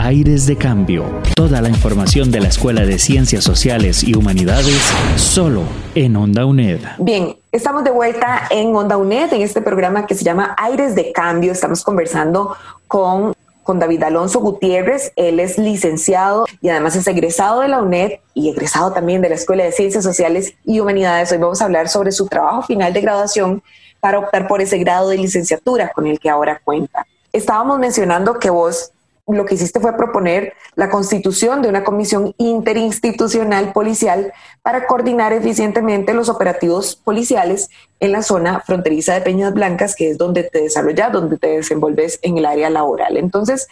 Aires 0.00 0.46
de 0.46 0.56
cambio. 0.56 1.04
Toda 1.36 1.60
la 1.60 1.68
información 1.68 2.30
de 2.30 2.40
la 2.40 2.48
Escuela 2.48 2.86
de 2.86 2.98
Ciencias 2.98 3.44
Sociales 3.44 4.02
y 4.02 4.16
Humanidades 4.16 4.90
solo 5.16 5.64
en 5.94 6.16
Onda 6.16 6.46
UNED. 6.46 6.80
Bien, 6.98 7.36
estamos 7.52 7.84
de 7.84 7.90
vuelta 7.90 8.44
en 8.48 8.74
Onda 8.74 8.96
UNED 8.96 9.34
en 9.34 9.42
este 9.42 9.60
programa 9.60 10.06
que 10.06 10.14
se 10.14 10.24
llama 10.24 10.54
Aires 10.56 10.94
de 10.94 11.12
Cambio. 11.12 11.52
Estamos 11.52 11.84
conversando 11.84 12.56
con 12.86 13.34
con 13.68 13.78
David 13.78 14.02
Alonso 14.02 14.40
Gutiérrez. 14.40 15.12
Él 15.14 15.40
es 15.40 15.58
licenciado 15.58 16.46
y 16.62 16.70
además 16.70 16.96
es 16.96 17.06
egresado 17.06 17.60
de 17.60 17.68
la 17.68 17.82
UNED 17.82 18.12
y 18.32 18.48
egresado 18.48 18.94
también 18.94 19.20
de 19.20 19.28
la 19.28 19.34
Escuela 19.34 19.62
de 19.62 19.72
Ciencias 19.72 20.02
Sociales 20.02 20.54
y 20.64 20.80
Humanidades. 20.80 21.30
Hoy 21.32 21.36
vamos 21.36 21.60
a 21.60 21.66
hablar 21.66 21.90
sobre 21.90 22.10
su 22.10 22.28
trabajo 22.28 22.62
final 22.62 22.94
de 22.94 23.02
graduación 23.02 23.62
para 24.00 24.20
optar 24.20 24.48
por 24.48 24.62
ese 24.62 24.78
grado 24.78 25.10
de 25.10 25.18
licenciatura 25.18 25.92
con 25.92 26.06
el 26.06 26.18
que 26.18 26.30
ahora 26.30 26.62
cuenta. 26.64 27.06
Estábamos 27.30 27.78
mencionando 27.78 28.38
que 28.38 28.48
vos 28.48 28.92
lo 29.36 29.44
que 29.44 29.54
hiciste 29.56 29.80
fue 29.80 29.96
proponer 29.96 30.54
la 30.74 30.88
constitución 30.88 31.60
de 31.60 31.68
una 31.68 31.84
comisión 31.84 32.34
interinstitucional 32.38 33.72
policial 33.72 34.32
para 34.62 34.86
coordinar 34.86 35.32
eficientemente 35.32 36.14
los 36.14 36.28
operativos 36.28 36.96
policiales 36.96 37.68
en 38.00 38.12
la 38.12 38.22
zona 38.22 38.60
fronteriza 38.60 39.14
de 39.14 39.20
Peñas 39.20 39.52
Blancas, 39.52 39.94
que 39.94 40.10
es 40.10 40.18
donde 40.18 40.44
te 40.44 40.62
desarrollas, 40.62 41.12
donde 41.12 41.36
te 41.36 41.48
desenvolves 41.48 42.18
en 42.22 42.38
el 42.38 42.46
área 42.46 42.70
laboral. 42.70 43.16
Entonces, 43.16 43.68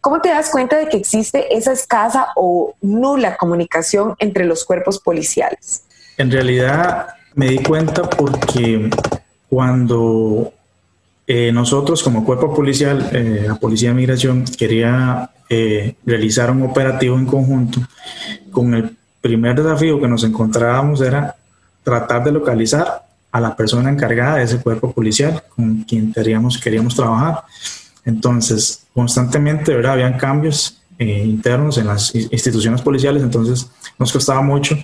¿cómo 0.00 0.20
te 0.20 0.28
das 0.28 0.50
cuenta 0.50 0.76
de 0.76 0.88
que 0.88 0.96
existe 0.96 1.56
esa 1.56 1.72
escasa 1.72 2.28
o 2.36 2.74
nula 2.80 3.36
comunicación 3.36 4.14
entre 4.18 4.44
los 4.44 4.64
cuerpos 4.64 5.00
policiales? 5.00 5.84
En 6.18 6.30
realidad 6.30 7.08
me 7.34 7.46
di 7.46 7.58
cuenta 7.62 8.08
porque 8.08 8.90
cuando 9.48 10.52
eh, 11.26 11.52
nosotros 11.52 12.02
como 12.02 12.24
cuerpo 12.24 12.54
policial, 12.54 13.08
eh, 13.12 13.44
la 13.48 13.54
Policía 13.54 13.88
de 13.88 13.94
Migración, 13.94 14.44
quería 14.44 15.30
eh, 15.48 15.96
realizar 16.04 16.50
un 16.50 16.62
operativo 16.62 17.16
en 17.16 17.26
conjunto. 17.26 17.80
Con 18.50 18.74
el 18.74 18.94
primer 19.20 19.56
desafío 19.56 19.98
que 20.00 20.08
nos 20.08 20.22
encontrábamos 20.24 21.00
era 21.00 21.34
tratar 21.82 22.24
de 22.24 22.32
localizar 22.32 23.04
a 23.32 23.40
la 23.40 23.56
persona 23.56 23.90
encargada 23.90 24.36
de 24.36 24.44
ese 24.44 24.58
cuerpo 24.58 24.92
policial 24.92 25.42
con 25.54 25.82
quien 25.84 26.12
queríamos, 26.12 26.58
queríamos 26.58 26.94
trabajar. 26.94 27.42
Entonces, 28.04 28.86
constantemente 28.92 29.74
¿verdad? 29.74 29.94
habían 29.94 30.18
cambios 30.18 30.80
internos 30.98 31.76
en 31.78 31.88
las 31.88 32.14
instituciones 32.14 32.80
policiales, 32.80 33.22
entonces 33.22 33.68
nos 33.98 34.12
costaba 34.12 34.42
mucho 34.42 34.76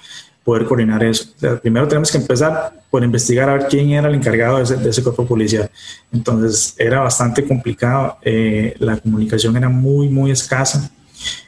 poder 0.50 0.66
coordinar 0.66 1.04
eso. 1.04 1.26
primero 1.62 1.87
tenemos 1.87 2.11
que 2.11 2.19
empezar 2.19 2.73
por 2.90 3.04
investigar 3.04 3.49
a 3.49 3.52
ver 3.52 3.66
quién 3.69 3.90
era 3.90 4.09
el 4.09 4.16
encargado 4.16 4.59
de 4.59 4.90
ese, 4.90 5.00
cuerpo 5.00 5.25
policial. 5.25 5.71
Entonces 6.11 6.75
era 6.76 6.99
bastante 6.99 7.47
complicado, 7.47 8.16
eh, 8.23 8.75
la 8.80 8.97
comunicación 8.97 9.57
era 9.57 9.69
muy, 9.69 10.09
muy 10.09 10.33
escasa. 10.33 10.90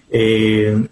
Eh, 0.09 0.87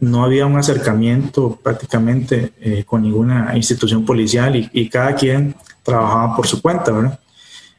no 0.00 0.24
había 0.24 0.44
un 0.44 0.58
acercamiento 0.58 1.56
prácticamente 1.62 2.52
eh, 2.60 2.82
con 2.84 3.02
ninguna 3.02 3.52
institución 3.54 4.04
policial 4.04 4.56
y, 4.56 4.68
y, 4.72 4.88
cada 4.88 5.14
quien 5.14 5.54
trabajaba 5.84 6.34
por 6.34 6.48
su 6.48 6.60
cuenta, 6.60 6.90
¿verdad? 6.90 7.20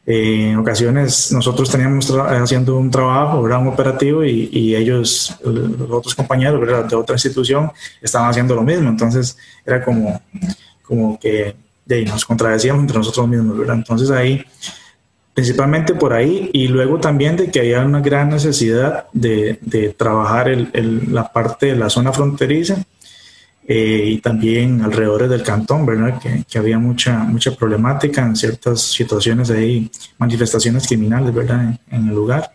En 0.10 0.56
ocasiones 0.56 1.34
nosotros 1.34 1.70
teníamos 1.70 2.10
haciendo 2.10 2.78
un 2.78 2.90
trabajo, 2.90 3.44
¿verdad? 3.44 3.60
un 3.60 3.68
operativo, 3.68 4.24
y, 4.24 4.74
ellos, 4.74 5.36
los 5.44 5.92
otros 5.92 6.16
compañeros 6.16 6.90
de 6.90 6.96
otra 6.96 7.16
institución, 7.16 7.70
estaban 8.02 8.30
haciendo 8.30 8.56
lo 8.56 8.64
mismo. 8.64 8.88
Entonces 8.88 9.38
era 9.66 9.84
como, 9.84 10.22
como 10.82 11.20
que 11.20 11.58
de 11.86 12.06
nos 12.06 12.24
contradecíamos 12.24 12.84
entre 12.84 13.00
nosotros 13.00 13.28
mismos. 13.28 13.58
¿verdad? 13.58 13.76
Entonces 13.76 14.10
ahí, 14.10 14.46
principalmente 15.34 15.94
por 15.94 16.14
ahí, 16.14 16.52
y 16.54 16.70
luego 16.70 17.02
también 17.02 17.36
de 17.36 17.52
que 17.52 17.60
había 17.60 17.82
una 17.82 18.00
gran 18.00 18.30
necesidad 18.30 19.08
de, 19.12 19.60
de 19.62 19.90
trabajar 19.90 20.48
el, 20.48 21.14
la 21.14 21.34
parte 21.34 21.66
de 21.66 21.76
la 21.76 21.90
zona 21.90 22.14
fronteriza 22.14 22.78
eh, 23.70 24.04
y 24.06 24.20
también 24.20 24.82
alrededor 24.82 25.28
del 25.28 25.44
cantón, 25.44 25.86
¿verdad? 25.86 26.20
Que, 26.22 26.46
que, 26.50 26.58
había 26.58 26.80
mucha, 26.80 27.20
mucha 27.20 27.52
problemática 27.52 28.26
en 28.26 28.34
ciertas 28.34 28.80
situaciones 28.80 29.50
ahí, 29.50 29.92
manifestaciones 30.18 30.88
criminales, 30.88 31.34
¿verdad? 31.34 31.78
En, 31.92 32.08
el 32.08 32.16
lugar. 32.16 32.50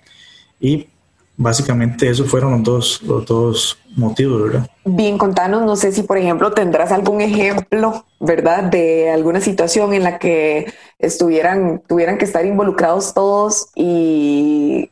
Y 0.59 0.89
básicamente 1.37 2.09
esos 2.09 2.31
fueron 2.31 2.53
los 2.53 2.63
dos, 2.63 3.03
los 3.03 3.27
dos 3.27 3.79
motivos, 3.95 4.43
¿verdad? 4.43 4.71
Bien, 4.87 5.19
contanos, 5.19 5.67
no 5.67 5.77
sé 5.77 5.93
si 5.93 6.03
por 6.03 6.17
ejemplo 6.17 6.53
tendrás 6.53 6.93
algún 6.93 7.21
ejemplo, 7.21 8.07
¿verdad? 8.19 8.65
De 8.65 9.11
alguna 9.11 9.43
situación 9.43 9.93
en 9.93 10.05
la 10.05 10.19
que 10.19 10.73
estuvieran, 10.99 11.83
tuvieran 11.87 12.17
que 12.17 12.25
estar 12.25 12.47
involucrados 12.47 13.13
todos 13.13 13.69
y 13.75 14.89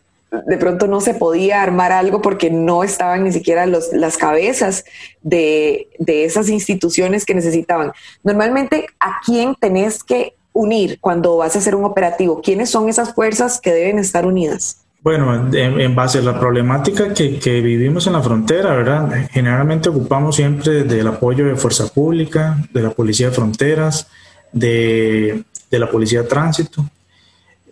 de 0.47 0.57
pronto 0.59 0.87
no 0.87 1.01
se 1.01 1.15
podía 1.15 1.63
armar 1.63 1.93
algo 1.93 2.23
porque 2.23 2.51
no 2.51 2.85
estaban 2.85 3.25
ni 3.25 3.33
siquiera 3.33 3.67
los, 3.67 3.93
las 3.93 4.17
cabezas 4.17 4.85
de, 5.23 5.89
de 5.99 6.25
esas 6.25 6.49
instituciones 6.49 7.25
que 7.25 7.35
necesitaban. 7.35 7.93
Normalmente, 8.23 8.87
¿a 9.01 9.21
quién 9.25 9.55
tenés 9.57 10.05
que 10.05 10.35
unir 10.53 10.99
cuando 11.01 11.37
vas 11.37 11.57
a 11.57 11.59
hacer 11.59 11.75
un 11.75 11.85
operativo? 11.85 12.41
¿Quiénes 12.43 12.71
son 12.71 12.89
esas 12.89 13.15
fuerzas 13.15 13.61
que 13.61 13.73
deben 13.73 13.99
estar 13.99 14.25
unidas? 14.25 14.85
Bueno, 15.03 15.51
en, 15.55 15.95
base 15.95 16.19
a 16.19 16.23
la 16.23 16.39
problemática 16.39 17.15
que, 17.15 17.39
que, 17.39 17.63
vivimos 17.63 18.07
en 18.07 18.13
la 18.13 18.23
frontera, 18.23 18.75
¿verdad? 18.77 19.29
Generalmente 19.31 19.89
ocupamos 19.89 20.37
siempre 20.37 20.85
del 20.85 21.09
apoyo 21.09 21.47
de 21.47 21.57
Fuerza 21.57 21.87
Pública, 21.87 22.59
de 22.71 22.83
la 22.83 22.91
Policía 22.91 23.31
de 23.31 23.33
Fronteras, 23.33 24.09
de, 24.53 25.43
de 25.71 25.79
la 25.79 25.91
Policía 25.91 26.23
de 26.23 26.29
Tránsito 26.29 26.85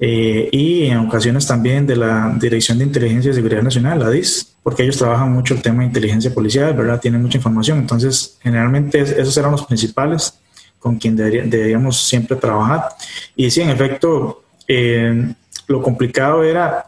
eh, 0.00 0.48
y 0.52 0.86
en 0.86 0.98
ocasiones 0.98 1.46
también 1.46 1.86
de 1.86 1.96
la 1.96 2.34
Dirección 2.38 2.78
de 2.78 2.84
Inteligencia 2.84 3.30
y 3.30 3.34
Seguridad 3.34 3.62
Nacional, 3.62 3.98
la 3.98 4.10
DIS, 4.10 4.54
porque 4.62 4.84
ellos 4.84 4.96
trabajan 4.96 5.32
mucho 5.32 5.54
el 5.54 5.62
tema 5.62 5.80
de 5.80 5.86
inteligencia 5.86 6.32
policial, 6.32 6.72
¿verdad? 6.74 7.00
Tienen 7.00 7.22
mucha 7.22 7.38
información. 7.38 7.78
Entonces, 7.78 8.38
generalmente 8.40 9.00
esos 9.00 9.36
eran 9.36 9.50
los 9.50 9.64
principales 9.64 10.38
con 10.78 10.96
quien 10.96 11.16
deberíamos 11.16 12.00
siempre 12.00 12.36
trabajar. 12.36 12.90
Y 13.34 13.50
sí, 13.50 13.60
en 13.60 13.70
efecto, 13.70 14.44
eh, 14.68 15.34
lo 15.66 15.82
complicado 15.82 16.44
era 16.44 16.87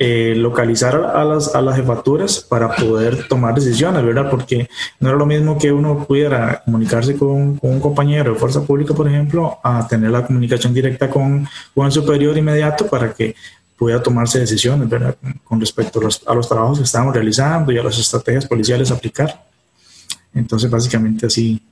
eh, 0.00 0.34
localizar 0.36 0.94
a 0.94 1.24
las, 1.24 1.54
a 1.56 1.60
las 1.60 1.74
jefaturas 1.74 2.38
para 2.38 2.74
poder 2.76 3.26
tomar 3.26 3.54
decisiones, 3.54 4.04
¿verdad? 4.04 4.30
Porque 4.30 4.68
no 5.00 5.08
era 5.08 5.18
lo 5.18 5.26
mismo 5.26 5.58
que 5.58 5.72
uno 5.72 6.04
pudiera 6.06 6.62
comunicarse 6.64 7.16
con, 7.16 7.58
un 7.60 7.80
compañero 7.80 8.32
de 8.32 8.38
fuerza 8.38 8.62
pública, 8.62 8.94
por 8.94 9.08
ejemplo, 9.08 9.58
a 9.62 9.88
tener 9.88 10.10
la 10.10 10.24
comunicación 10.24 10.72
directa 10.72 11.10
con, 11.10 11.48
con 11.74 11.86
el 11.86 11.92
superior 11.92 12.38
inmediato 12.38 12.86
para 12.86 13.12
que 13.12 13.34
pueda 13.78 14.02
tomarse 14.02 14.40
decisiones, 14.40 14.88
¿verdad? 14.88 15.16
Con 15.44 15.60
respecto 15.60 16.00
a 16.00 16.34
los, 16.34 16.48
trabajos 16.48 16.78
que 16.78 16.84
estamos 16.84 17.14
realizando 17.14 17.72
y 17.72 17.78
a 17.78 17.82
las 17.82 17.98
estrategias 17.98 18.46
policiales 18.46 18.90
aplicar. 18.90 19.44
Entonces, 20.34 20.70
básicamente 20.70 21.26
así, 21.26 21.62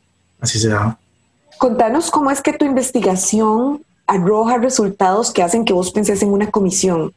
así 0.41 0.59
se 0.59 0.69
da. 0.69 0.99
Contanos 1.59 2.11
cómo 2.11 2.31
es 2.31 2.41
que 2.41 2.53
tu 2.53 2.65
investigación 2.65 3.83
arroja 4.07 4.59
resultados 4.59 5.33
que 5.33 5.43
hacen 5.43 5.65
que 5.65 5.73
vos 5.73 5.91
penses 5.91 6.23
en 6.23 6.31
una 6.31 6.51
comisión. 6.51 7.13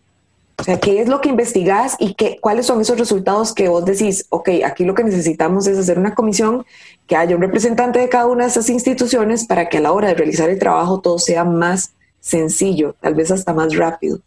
O 0.60 0.64
sea, 0.64 0.78
¿qué 0.78 1.00
es 1.00 1.08
lo 1.08 1.22
que 1.22 1.30
investigás 1.30 1.96
y 2.00 2.16
qué, 2.16 2.38
cuáles 2.42 2.66
son 2.66 2.82
esos 2.82 3.00
resultados 3.00 3.54
que 3.54 3.70
vos 3.70 3.86
decís, 3.86 4.26
ok, 4.30 4.50
aquí 4.66 4.84
lo 4.84 4.94
que 4.94 5.06
necesitamos 5.06 5.68
es 5.68 5.78
hacer 5.78 5.98
una 5.98 6.14
comisión, 6.14 6.66
que 7.08 7.16
haya 7.16 7.36
un 7.36 7.42
representante 7.42 8.00
de 8.00 8.10
cada 8.10 8.26
una 8.26 8.44
de 8.44 8.50
esas 8.50 8.70
instituciones 8.70 9.46
para 9.46 9.70
que 9.70 9.78
a 9.78 9.82
la 9.82 9.94
hora 9.94 10.10
de 10.10 10.16
realizar 10.16 10.50
el 10.50 10.60
trabajo 10.60 11.00
todo 11.00 11.18
sea 11.18 11.46
más 11.46 11.94
sencillo, 12.20 12.94
tal 13.00 13.16
vez 13.16 13.32
hasta 13.32 13.54
más 13.54 13.74
rápido? 13.74 14.20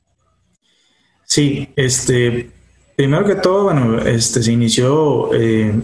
Sí, 1.25 1.69
este, 1.77 2.51
primero 2.97 3.27
que 3.27 3.35
todo, 3.35 3.65
bueno, 3.65 3.99
este, 4.01 4.43
se 4.43 4.53
inició 4.53 5.35
eh, 5.35 5.75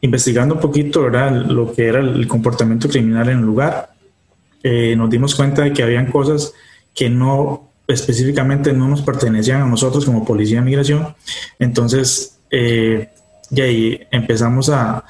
investigando 0.00 0.56
un 0.56 0.60
poquito, 0.60 1.02
¿verdad? 1.02 1.30
Lo 1.32 1.72
que 1.72 1.86
era 1.86 2.00
el 2.00 2.26
comportamiento 2.26 2.88
criminal 2.88 3.28
en 3.28 3.38
el 3.38 3.44
lugar. 3.44 3.90
Eh, 4.64 4.96
nos 4.96 5.08
dimos 5.08 5.36
cuenta 5.36 5.62
de 5.62 5.72
que 5.72 5.84
habían 5.84 6.10
cosas 6.10 6.52
que 6.92 7.08
no 7.08 7.67
específicamente 7.88 8.72
no 8.72 8.86
nos 8.86 9.02
pertenecían 9.02 9.62
a 9.62 9.66
nosotros 9.66 10.04
como 10.04 10.24
Policía 10.24 10.58
de 10.58 10.66
Migración. 10.66 11.14
Entonces, 11.58 12.38
eh, 12.50 13.08
y 13.50 13.60
ahí 13.60 14.00
empezamos 14.10 14.68
a, 14.68 15.04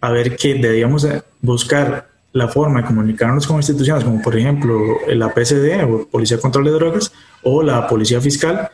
a 0.00 0.10
ver 0.10 0.36
que 0.36 0.54
debíamos 0.54 1.06
buscar 1.40 2.08
la 2.32 2.48
forma 2.48 2.80
de 2.80 2.86
comunicarnos 2.86 3.46
con 3.46 3.56
instituciones 3.56 4.04
como 4.04 4.22
por 4.22 4.36
ejemplo 4.36 4.78
la 5.08 5.34
PCD 5.34 5.82
o 5.84 6.06
Policía 6.08 6.36
de 6.36 6.42
Control 6.42 6.64
de 6.64 6.70
Drogas 6.70 7.12
o 7.42 7.62
la 7.62 7.88
Policía 7.88 8.20
Fiscal 8.20 8.70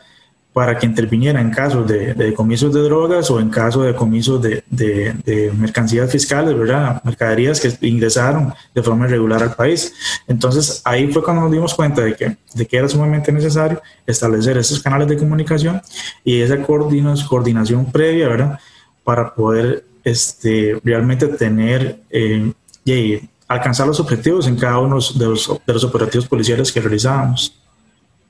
para 0.53 0.77
que 0.77 0.87
interviniera 0.87 1.39
en 1.39 1.51
casos 1.51 1.87
de, 1.87 2.15
de 2.15 2.25
decomisos 2.25 2.73
de 2.73 2.81
drogas 2.81 3.29
o 3.29 3.39
en 3.39 3.49
casos 3.49 3.83
de 3.83 3.89
decomisos 3.89 4.41
de, 4.41 4.63
de, 4.67 5.51
mercancías 5.55 6.11
fiscales, 6.11 6.57
¿verdad? 6.57 6.99
Mercaderías 7.03 7.59
que 7.59 7.71
ingresaron 7.87 8.53
de 8.73 8.81
forma 8.81 9.05
irregular 9.05 9.43
al 9.43 9.53
país. 9.53 9.93
Entonces, 10.27 10.81
ahí 10.83 11.11
fue 11.13 11.23
cuando 11.23 11.43
nos 11.43 11.51
dimos 11.51 11.75
cuenta 11.75 12.01
de 12.01 12.15
que, 12.15 12.37
de 12.55 12.65
que 12.65 12.75
era 12.75 12.89
sumamente 12.89 13.31
necesario 13.31 13.81
establecer 14.07 14.57
esos 14.57 14.81
canales 14.81 15.07
de 15.07 15.17
comunicación 15.17 15.79
y 16.23 16.41
esa 16.41 16.57
coordinación 16.63 17.91
previa, 17.91 18.27
¿verdad? 18.27 18.59
Para 19.03 19.35
poder 19.35 19.85
este, 20.03 20.79
realmente 20.83 21.27
tener 21.27 21.99
eh, 22.09 22.51
y 22.83 23.19
alcanzar 23.47 23.85
los 23.85 23.99
objetivos 23.99 24.47
en 24.47 24.55
cada 24.55 24.79
uno 24.79 24.97
de 25.15 25.25
los, 25.25 25.61
de 25.67 25.73
los 25.73 25.83
operativos 25.83 26.27
policiales 26.27 26.71
que 26.71 26.81
realizábamos. 26.81 27.53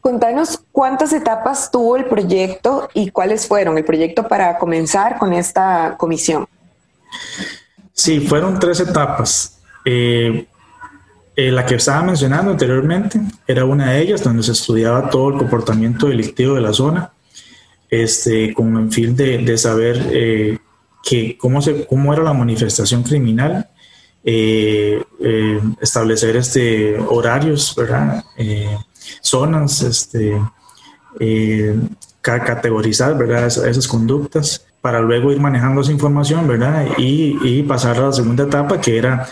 Contanos 0.08 0.62
cuántas 0.72 1.12
etapas 1.12 1.70
tuvo 1.70 1.98
el 1.98 2.06
proyecto 2.06 2.88
y 2.94 3.10
cuáles 3.10 3.46
fueron 3.46 3.78
el 3.78 3.84
proyecto 3.84 4.26
para 4.26 4.58
comenzar 4.58 5.18
con 5.18 5.34
esta 5.34 5.96
comisión. 5.98 6.48
Sí, 7.92 8.22
fueron 8.22 8.58
tres 8.58 8.80
etapas. 8.80 9.60
Eh, 9.84 10.48
eh, 11.36 11.52
la 11.52 11.66
que 11.66 11.76
estaba 11.76 12.04
mencionando 12.04 12.52
anteriormente 12.52 13.20
era 13.46 13.66
una 13.66 13.92
de 13.92 14.00
ellas, 14.00 14.24
donde 14.24 14.44
se 14.44 14.54
estudiaba 14.54 15.10
todo 15.10 15.32
el 15.32 15.40
comportamiento 15.40 16.08
delictivo 16.08 16.56
de 16.56 16.62
la 16.62 16.72
zona, 16.72 17.12
este, 17.90 18.54
con 18.54 18.78
el 18.78 18.90
fin 18.90 19.14
de, 19.14 19.58
saber 19.58 20.02
eh, 20.14 20.58
que, 21.04 21.38
cómo, 21.38 21.62
se, 21.62 21.86
cómo 21.86 22.14
era 22.14 22.24
la 22.24 22.32
manifestación 22.32 23.04
criminal, 23.04 23.70
establecer 25.82 26.38
este, 26.38 26.98
horarios, 26.98 27.76
¿verdad? 27.76 28.24
Zonas, 29.22 29.82
este, 29.82 30.40
eh, 31.20 31.80
categorizar 32.22 33.18
¿verdad? 33.18 33.46
esas 33.46 33.88
conductas 33.88 34.66
para 34.82 35.00
luego 35.00 35.32
ir 35.32 35.40
manejando 35.40 35.82
esa 35.82 35.92
información 35.92 36.48
¿verdad? 36.48 36.86
Y, 36.98 37.64
pasar 37.64 37.98
a 37.98 38.08
la 38.08 38.12
segunda 38.12 38.44
etapa 38.44 38.80
que 38.82 38.98
era 38.98 39.28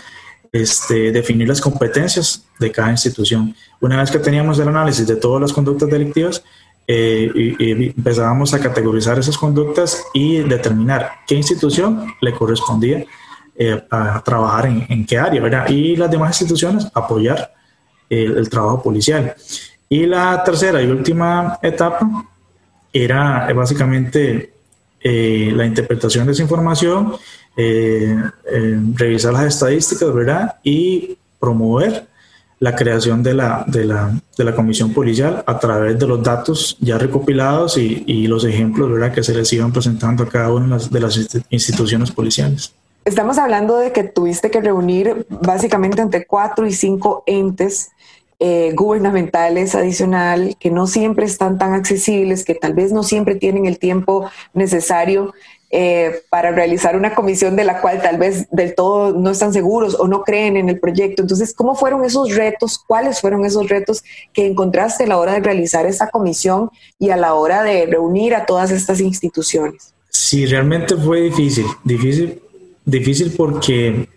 este, 0.52 1.12
definir 1.12 1.48
las 1.48 1.60
competencias 1.60 2.44
de 2.58 2.72
cada 2.72 2.90
institución. 2.90 3.54
Una 3.80 4.00
vez 4.00 4.10
que 4.10 4.18
teníamos 4.18 4.58
el 4.58 4.68
análisis 4.68 5.06
de 5.06 5.16
todas 5.16 5.40
las 5.40 5.52
conductas 5.52 5.88
delictivas, 5.88 6.42
eh, 6.88 7.30
y, 7.58 7.86
empezábamos 7.86 8.54
a 8.54 8.60
categorizar 8.60 9.18
esas 9.18 9.36
conductas 9.36 10.04
y 10.14 10.38
determinar 10.38 11.10
qué 11.26 11.34
institución 11.34 12.14
le 12.20 12.32
correspondía 12.32 13.04
eh, 13.56 13.82
a 13.90 14.22
trabajar 14.22 14.66
en, 14.66 15.04
qué 15.04 15.18
área, 15.18 15.42
¿verdad? 15.42 15.68
Y 15.68 15.96
las 15.96 16.10
demás 16.10 16.40
instituciones 16.40 16.86
apoyar 16.94 17.52
el 18.08 18.48
trabajo 18.48 18.82
policial. 18.82 19.34
Y 19.88 20.06
la 20.06 20.42
tercera 20.44 20.82
y 20.82 20.86
última 20.86 21.58
etapa 21.62 22.26
era 22.92 23.52
básicamente 23.52 24.52
eh, 25.00 25.52
la 25.54 25.66
interpretación 25.66 26.26
de 26.26 26.32
esa 26.32 26.42
información, 26.42 27.14
eh, 27.56 28.16
eh, 28.52 28.80
revisar 28.94 29.32
las 29.32 29.44
estadísticas, 29.44 30.12
¿verdad? 30.12 30.56
Y 30.64 31.16
promover 31.38 32.06
la 32.58 32.74
creación 32.74 33.22
de 33.22 33.34
la, 33.34 33.64
de 33.68 33.84
la, 33.84 34.18
de 34.36 34.44
la 34.44 34.54
comisión 34.54 34.92
policial 34.92 35.44
a 35.46 35.58
través 35.58 35.98
de 35.98 36.06
los 36.06 36.22
datos 36.22 36.76
ya 36.80 36.98
recopilados 36.98 37.76
y, 37.76 38.02
y, 38.06 38.26
los 38.26 38.44
ejemplos, 38.44 38.90
¿verdad? 38.90 39.12
Que 39.12 39.22
se 39.22 39.34
les 39.34 39.52
iban 39.52 39.72
presentando 39.72 40.24
a 40.24 40.28
cada 40.28 40.52
una 40.52 40.78
de 40.78 41.00
las 41.00 41.38
instituciones 41.50 42.10
policiales. 42.10 42.72
Estamos 43.06 43.38
hablando 43.38 43.76
de 43.76 43.92
que 43.92 44.02
tuviste 44.02 44.50
que 44.50 44.60
reunir 44.60 45.28
básicamente 45.30 46.02
entre 46.02 46.26
cuatro 46.26 46.66
y 46.66 46.72
cinco 46.72 47.22
entes 47.26 47.92
eh, 48.40 48.72
gubernamentales 48.74 49.76
adicional 49.76 50.56
que 50.58 50.72
no 50.72 50.88
siempre 50.88 51.24
están 51.24 51.56
tan 51.56 51.72
accesibles, 51.72 52.44
que 52.44 52.56
tal 52.56 52.74
vez 52.74 52.90
no 52.90 53.04
siempre 53.04 53.36
tienen 53.36 53.64
el 53.64 53.78
tiempo 53.78 54.28
necesario 54.54 55.32
eh, 55.70 56.20
para 56.30 56.50
realizar 56.50 56.96
una 56.96 57.14
comisión 57.14 57.54
de 57.54 57.62
la 57.62 57.80
cual 57.80 58.02
tal 58.02 58.18
vez 58.18 58.48
del 58.50 58.74
todo 58.74 59.12
no 59.12 59.30
están 59.30 59.52
seguros 59.52 59.94
o 60.00 60.08
no 60.08 60.24
creen 60.24 60.56
en 60.56 60.68
el 60.68 60.80
proyecto. 60.80 61.22
Entonces, 61.22 61.54
¿cómo 61.54 61.76
fueron 61.76 62.04
esos 62.04 62.34
retos? 62.34 62.76
¿Cuáles 62.76 63.20
fueron 63.20 63.44
esos 63.44 63.68
retos 63.68 64.02
que 64.32 64.48
encontraste 64.48 65.04
a 65.04 65.06
la 65.06 65.18
hora 65.18 65.34
de 65.34 65.40
realizar 65.40 65.86
esa 65.86 66.08
comisión 66.08 66.70
y 66.98 67.10
a 67.10 67.16
la 67.16 67.34
hora 67.34 67.62
de 67.62 67.86
reunir 67.86 68.34
a 68.34 68.46
todas 68.46 68.72
estas 68.72 68.98
instituciones? 68.98 69.94
Sí, 70.08 70.44
realmente 70.46 70.96
fue 70.96 71.20
difícil, 71.20 71.66
difícil, 71.84 72.42
difícil 72.86 73.34
porque 73.36 74.08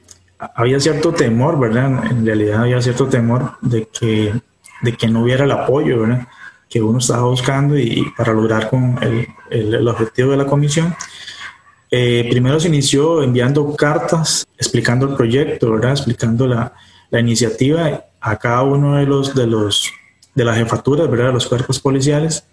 había 0.55 0.79
cierto 0.79 1.11
temor, 1.11 1.59
¿verdad? 1.59 2.05
En 2.09 2.25
realidad 2.25 2.61
había 2.61 2.81
cierto 2.81 3.07
temor 3.07 3.57
de 3.61 3.87
que, 3.87 4.33
de 4.81 4.95
que 4.95 5.07
no 5.07 5.23
hubiera 5.23 5.43
el 5.43 5.51
apoyo, 5.51 6.01
¿verdad? 6.01 6.27
Que 6.69 6.81
uno 6.81 6.99
estaba 6.99 7.23
buscando 7.23 7.77
y, 7.77 8.05
para 8.15 8.31
lograr 8.31 8.69
con 8.69 8.97
el, 9.01 9.27
el, 9.49 9.87
objetivo 9.87 10.31
de 10.31 10.37
la 10.37 10.45
comisión. 10.45 10.95
Eh, 11.91 12.27
primero 12.29 12.59
se 12.59 12.67
inició 12.67 13.23
enviando 13.23 13.75
cartas 13.75 14.47
explicando 14.57 15.09
el 15.09 15.15
proyecto, 15.15 15.71
¿verdad? 15.71 15.91
Explicando 15.91 16.47
la, 16.47 16.71
la 17.09 17.19
iniciativa 17.19 18.05
a 18.21 18.37
cada 18.37 18.61
uno 18.61 18.97
de 18.97 19.05
los 19.05 19.33
de 19.33 19.47
los 19.47 19.91
de 20.35 20.45
las 20.45 20.57
jefaturas, 20.57 21.09
¿verdad? 21.09 21.27
De 21.27 21.33
los 21.33 21.47
cuerpos 21.47 21.79
policiales. 21.79 22.45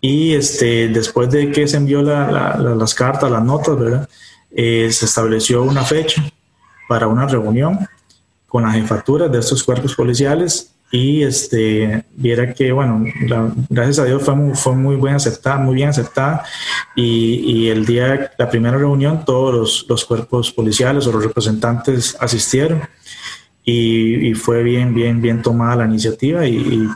Y 0.00 0.34
este, 0.34 0.88
después 0.88 1.30
de 1.30 1.52
que 1.52 1.68
se 1.68 1.76
envió 1.76 2.02
la, 2.02 2.56
las 2.58 2.94
cartas, 2.94 3.30
las 3.30 3.44
notas, 3.44 3.78
¿verdad? 3.78 4.08
Eh, 4.52 4.90
se 4.90 5.04
estableció 5.06 5.62
una 5.62 5.84
fecha 5.84 6.22
para 6.88 7.06
una 7.06 7.26
reunión 7.26 7.78
con 8.48 8.64
las 8.64 8.74
jefaturas 8.74 9.30
de 9.30 9.38
estos 9.38 9.62
cuerpos 9.62 9.94
policiales 9.94 10.72
y 10.90 11.22
este 11.22 12.04
viera 12.16 12.52
que 12.52 12.72
bueno 12.72 13.04
gracias 13.68 14.00
a 14.00 14.04
Dios 14.06 14.24
fue 14.24 14.34
muy, 14.34 14.56
fue 14.56 14.74
muy 14.74 14.96
bien 14.96 15.14
aceptada 15.14 15.56
muy 15.58 15.76
bien 15.76 15.90
aceptada 15.90 16.42
y, 16.96 17.34
y, 17.46 17.68
el 17.68 17.86
día 17.86 18.32
la 18.36 18.50
primera 18.50 18.76
reunión 18.76 19.24
todos 19.24 19.54
los, 19.54 19.86
los, 19.88 20.04
cuerpos 20.04 20.50
policiales 20.50 21.06
o 21.06 21.12
los 21.12 21.22
representantes 21.22 22.16
asistieron 22.18 22.82
y, 23.64 24.34
fue 24.34 24.62
bien, 24.62 24.94
bien, 24.94 25.20
bien 25.20 25.42
tomada 25.42 25.76
la 25.76 25.84
iniciativa 25.84 26.46
y, 26.46 26.88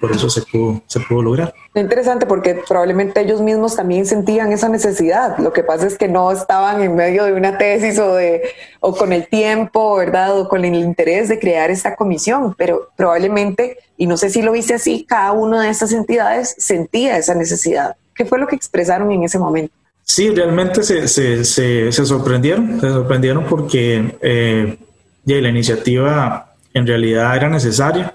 por 0.00 0.12
eso 0.12 0.30
se 0.30 0.42
pudo, 0.42 0.82
se 0.86 1.00
pudo 1.00 1.22
lograr. 1.22 1.54
Interesante 1.74 2.26
porque 2.26 2.62
probablemente 2.66 3.20
ellos 3.20 3.40
mismos 3.40 3.76
también 3.76 4.06
sentían 4.06 4.52
esa 4.52 4.68
necesidad. 4.68 5.36
Lo 5.38 5.52
que 5.52 5.62
pasa 5.62 5.86
es 5.86 5.98
que 5.98 6.08
no 6.08 6.30
estaban 6.30 6.80
en 6.82 6.94
medio 6.94 7.24
de 7.24 7.32
una 7.32 7.58
tesis 7.58 7.98
o, 7.98 8.14
de, 8.14 8.42
o 8.80 8.94
con 8.94 9.12
el 9.12 9.26
tiempo, 9.26 9.96
¿verdad? 9.96 10.38
O 10.38 10.48
con 10.48 10.64
el 10.64 10.74
interés 10.74 11.28
de 11.28 11.38
crear 11.38 11.70
esta 11.70 11.96
comisión, 11.96 12.54
pero 12.56 12.88
probablemente, 12.96 13.78
y 13.96 14.06
no 14.06 14.16
sé 14.16 14.30
si 14.30 14.42
lo 14.42 14.52
viste 14.52 14.74
así, 14.74 15.04
cada 15.08 15.32
una 15.32 15.62
de 15.62 15.70
estas 15.70 15.92
entidades 15.92 16.54
sentía 16.58 17.16
esa 17.16 17.34
necesidad. 17.34 17.96
¿Qué 18.14 18.24
fue 18.24 18.38
lo 18.38 18.46
que 18.46 18.56
expresaron 18.56 19.10
en 19.10 19.24
ese 19.24 19.38
momento? 19.38 19.74
Sí, 20.04 20.30
realmente 20.30 20.82
se, 20.82 21.08
se, 21.08 21.44
se, 21.44 21.90
se 21.90 22.06
sorprendieron, 22.06 22.80
se 22.80 22.88
sorprendieron 22.88 23.44
porque... 23.44 24.16
Eh, 24.20 24.78
y 25.24 25.40
la 25.40 25.48
iniciativa 25.48 26.54
en 26.74 26.86
realidad 26.86 27.36
era 27.36 27.48
necesaria 27.48 28.14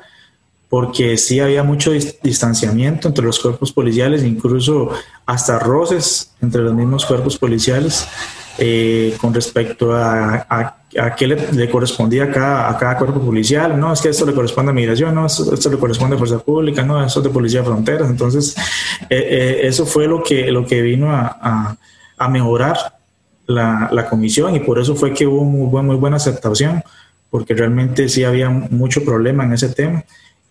porque 0.70 1.17
sí 1.17 1.39
había 1.39 1.63
mucho 1.63 1.91
distanciamiento 1.91 3.08
entre 3.08 3.24
los 3.24 3.39
cuerpos 3.39 3.72
policiales, 3.72 4.24
incluso 4.24 4.91
hasta 5.26 5.60
roces 5.60 6.34
entre 6.41 6.62
los 6.62 6.74
mismos 6.74 7.06
cuerpos 7.06 7.38
policiales 7.38 8.06
eh, 8.58 9.15
con 9.22 9.34
respecto 9.34 9.93
a, 9.93 10.46
a, 10.50 11.15
qué 11.15 11.28
le, 11.28 11.70
correspondía 11.70 12.26
a 12.26 12.32
cada, 12.32 12.70
a 12.70 12.78
cada, 12.78 12.98
cuerpo 12.98 13.22
policial. 13.22 13.80
No, 13.80 13.93
es 13.93 14.02
que 14.02 14.10
esto 14.10 14.26
le 14.26 14.34
corresponde 14.34 14.72
a 14.72 14.74
migración, 14.74 15.15
no, 15.15 15.28
esto, 15.28 15.70
le 15.70 15.78
corresponde 15.78 16.15
a 16.15 16.20
fuerza 16.20 16.39
pública, 16.39 16.84
no, 16.84 17.02
esto 17.06 17.20
es 17.22 17.24
de 17.24 17.30
policía 17.30 17.62
de 17.62 17.67
fronteras. 17.67 18.10
Entonces, 18.10 18.56
eh, 19.10 19.28
eh, 19.30 19.60
eso 19.63 19.86
fue 19.86 20.08
lo 20.08 20.22
que, 20.22 20.52
lo 20.52 20.65
que 20.65 20.82
vino 20.82 21.12
a, 21.12 21.78
a 22.17 22.28
mejorar 22.28 22.97
la, 23.48 24.08
comisión 24.10 24.56
y 24.56 24.60
por 24.60 24.80
eso 24.80 24.96
fue 24.96 25.14
que 25.14 25.26
hubo 25.26 25.44
muy, 25.44 25.96
buena 25.96 26.18
aceptación, 26.18 26.84
porque 27.30 27.54
realmente 27.54 28.10
sí 28.10 28.24
había 28.24 28.50
mucho 28.50 29.04
problema 29.04 29.44
en 29.46 29.54
ese 29.54 29.70
tema. 29.70 30.04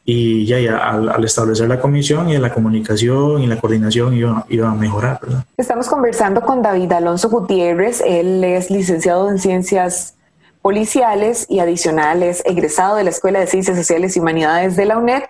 Y 0.09 0.47
ya, 0.47 0.61
ya 0.61 0.77
al, 0.77 1.25
establecer 1.25 1.69
la 1.69 1.81
comisión 1.81 2.31
y 2.31 2.39
la 2.39 2.53
comunicación 2.53 3.43
y 3.43 3.49
la 3.49 3.61
coordinación 3.61 4.15
iba, 4.15 4.47
iba 4.49 4.71
a 4.71 4.75
mejorar. 4.75 5.21
Estamos 5.57 5.89
conversando 5.89 6.43
con 6.43 6.63
David 6.63 6.93
Alonso 6.93 7.29
Gutiérrez, 7.29 8.03
él 8.07 8.45
es 8.45 8.71
licenciado 8.71 9.29
en 9.29 9.39
ciencias 9.39 10.15
policiales 10.63 11.47
y 11.49 11.59
adicionales, 11.59 12.43
egresado 12.45 12.97
de 12.97 13.05
la 13.05 13.11
Escuela 13.11 13.41
de 13.41 13.47
Ciencias 13.47 13.77
Sociales 13.77 14.17
y 14.17 14.21
Humanidades 14.21 14.77
de 14.77 14.87
la 14.87 14.99
UNED. 14.99 15.23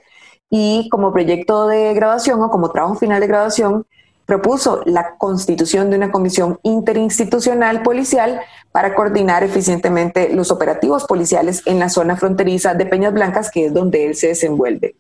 Y 0.49 0.89
como 0.91 1.13
proyecto 1.13 1.67
de 1.67 1.93
graduación 1.93 2.41
o 2.43 2.51
como 2.51 2.71
trabajo 2.71 2.95
final 2.95 3.21
de 3.21 3.27
graduación 3.27 3.87
propuso 4.27 4.83
la 4.85 5.17
constitución 5.17 5.89
de 5.89 5.97
una 5.97 6.11
comisión 6.11 6.59
interinstitucional 6.63 7.83
policial 7.83 8.41
para 8.73 8.95
coordinar 8.95 9.43
eficientemente 9.43 10.29
los 10.35 10.51
operativos 10.51 11.05
policiales 11.05 11.63
en 11.65 11.79
la 11.79 11.89
zona 11.89 12.17
fronteriza 12.17 12.75
de 12.75 12.85
Peñas 12.85 13.15
Blancas, 13.15 13.51
que 13.51 13.67
es 13.67 13.73
donde 13.73 14.05
él 14.05 14.15
se 14.15 14.29
desenvuelve. 14.29 14.97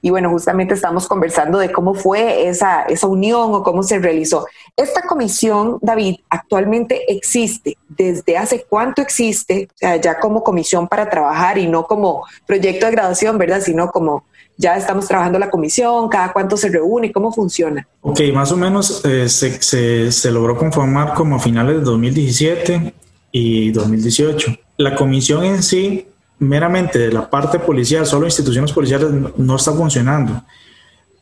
Y 0.00 0.08
bueno, 0.08 0.30
justamente 0.30 0.72
estamos 0.72 1.06
conversando 1.06 1.58
de 1.58 1.70
cómo 1.70 1.92
fue 1.92 2.48
esa, 2.48 2.84
esa 2.84 3.06
unión 3.06 3.52
o 3.52 3.62
cómo 3.62 3.82
se 3.82 3.98
realizó. 3.98 4.46
Esta 4.76 5.02
comisión, 5.02 5.78
David, 5.82 6.20
actualmente 6.30 7.12
existe. 7.12 7.76
¿Desde 7.88 8.38
hace 8.38 8.64
cuánto 8.64 9.02
existe? 9.02 9.68
ya 10.00 10.18
como 10.18 10.42
comisión 10.42 10.88
para 10.88 11.10
trabajar 11.10 11.58
y 11.58 11.66
no 11.66 11.86
como 11.86 12.24
proyecto 12.46 12.86
de 12.86 12.92
graduación, 12.92 13.36
¿verdad? 13.36 13.60
Sino 13.60 13.90
como 13.90 14.24
ya 14.58 14.76
estamos 14.76 15.06
trabajando 15.06 15.38
la 15.38 15.48
comisión, 15.48 16.08
cada 16.08 16.32
cuánto 16.32 16.56
se 16.56 16.68
reúne, 16.68 17.12
cómo 17.12 17.32
funciona. 17.32 17.86
Ok, 18.00 18.20
más 18.34 18.50
o 18.50 18.56
menos 18.56 19.04
eh, 19.04 19.28
se, 19.28 19.62
se, 19.62 20.10
se, 20.10 20.30
logró 20.32 20.58
conformar 20.58 21.14
como 21.14 21.36
a 21.36 21.38
finales 21.38 21.76
de 21.76 21.82
2017 21.82 22.92
y 23.30 23.70
2018. 23.70 24.58
La 24.78 24.96
comisión 24.96 25.44
en 25.44 25.62
sí, 25.62 26.08
meramente 26.40 26.98
de 26.98 27.12
la 27.12 27.30
parte 27.30 27.60
policial, 27.60 28.04
solo 28.04 28.26
instituciones 28.26 28.72
policiales 28.72 29.10
no 29.36 29.56
está 29.56 29.72
funcionando, 29.72 30.42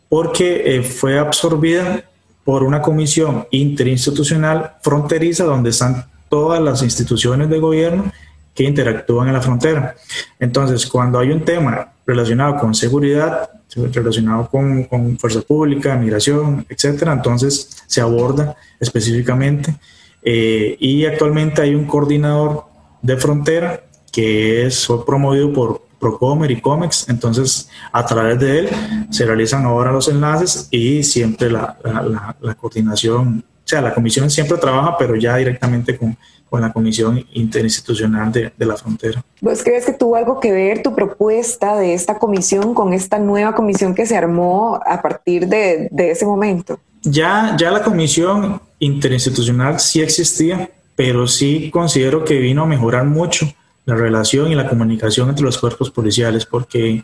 porque 0.09 0.77
eh, 0.77 0.83
fue 0.83 1.19
absorbida 1.19 2.05
por 2.43 2.63
una 2.63 2.81
comisión 2.81 3.47
interinstitucional 3.51 4.77
fronteriza 4.81 5.45
donde 5.45 5.71
están 5.71 6.07
todas 6.31 6.63
las 6.63 6.83
instituciones 6.83 7.51
de 7.51 7.59
gobierno 7.59 8.13
que 8.57 8.65
interactúan 8.65 9.29
en 9.29 9.35
la 9.35 9.43
frontera. 9.43 9.95
Entonces, 10.41 10.87
cuando 10.87 11.19
hay 11.19 11.31
un 11.31 11.45
tema 11.45 11.93
relacionado 12.07 12.57
con 12.57 12.75
seguridad, 12.75 13.51
relacionado 13.93 14.49
con, 14.49 15.19
fuerza 15.19 15.43
pública, 15.43 15.95
migración, 15.97 16.65
etcétera, 16.69 17.13
entonces 17.13 17.85
se 17.87 18.01
aborda 18.01 18.57
específicamente. 18.81 19.75
Eh, 20.23 20.77
y 20.81 21.05
actualmente 21.05 21.61
hay 21.61 21.75
un 21.75 21.85
coordinador 21.85 22.65
de 23.03 23.17
frontera 23.17 23.83
que 24.11 24.67
es 24.67 24.89
promovido 25.07 25.53
por 25.53 25.87
Procomer 26.01 26.51
y 26.51 26.61
Comex, 26.61 27.09
entonces 27.09 27.69
a 27.93 28.05
través 28.05 28.39
de 28.39 28.59
él 28.61 28.69
se 29.11 29.25
realizan 29.25 29.65
ahora 29.65 29.93
los 29.93 30.09
enlaces 30.09 30.69
y 30.71 31.03
siempre 31.03 31.51
la, 31.51 31.79
la, 31.85 32.37
la 32.41 32.55
coordinación, 32.55 33.45
o 33.49 33.69
sea, 33.69 33.81
la 33.81 33.95
comisión 33.95 34.31
siempre 34.31 34.59
trabaja, 34.59 34.97
pero 34.99 35.17
ya 35.17 35.37
directamente 35.37 35.97
con, 35.97 36.17
con 36.49 36.61
la 36.61 36.73
Comisión 36.73 37.25
Interinstitucional 37.33 38.31
de, 38.33 38.53
de, 38.57 38.67
la 38.67 38.77
Frontera. 38.77 39.23
¿Vos 39.41 39.63
crees 39.63 39.85
que 39.85 39.93
tuvo 39.93 40.17
algo 40.17 40.41
que 40.41 40.53
ver 40.53 40.83
tu 40.83 40.95
propuesta 40.95 41.77
de 41.77 41.95
esta 41.95 42.19
comisión 42.19 42.75
con 42.75 42.93
esta 42.93 43.19
nueva 43.19 43.55
comisión 43.55 43.95
que 43.95 44.07
se 44.07 44.17
armó 44.17 44.81
a 44.87 45.03
partir 45.03 45.49
de, 45.49 45.89
de 45.91 46.11
ese 46.11 46.25
momento? 46.25 46.79
Ya, 47.03 47.57
ya 47.59 47.71
la 47.71 47.83
Comisión 47.83 48.61
Interinstitucional 48.79 49.81
sí 49.81 50.01
existía, 50.01 50.71
pero 50.95 51.27
sí 51.27 51.71
considero 51.71 52.25
que 52.25 52.39
vino 52.39 52.63
a 52.63 52.67
mejorar 52.67 53.05
mucho 53.05 53.47
la 53.85 53.95
relación 53.95 54.51
y 54.51 54.55
la 54.55 54.69
comunicación 54.69 55.29
entre 55.29 55.45
los 55.45 55.59
cuerpos 55.59 55.91
policiales, 55.91 56.47
porque 56.47 57.03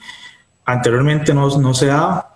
anteriormente 0.65 1.35
no, 1.35 1.59
no 1.59 1.75
se 1.75 1.87
daba 1.87 2.32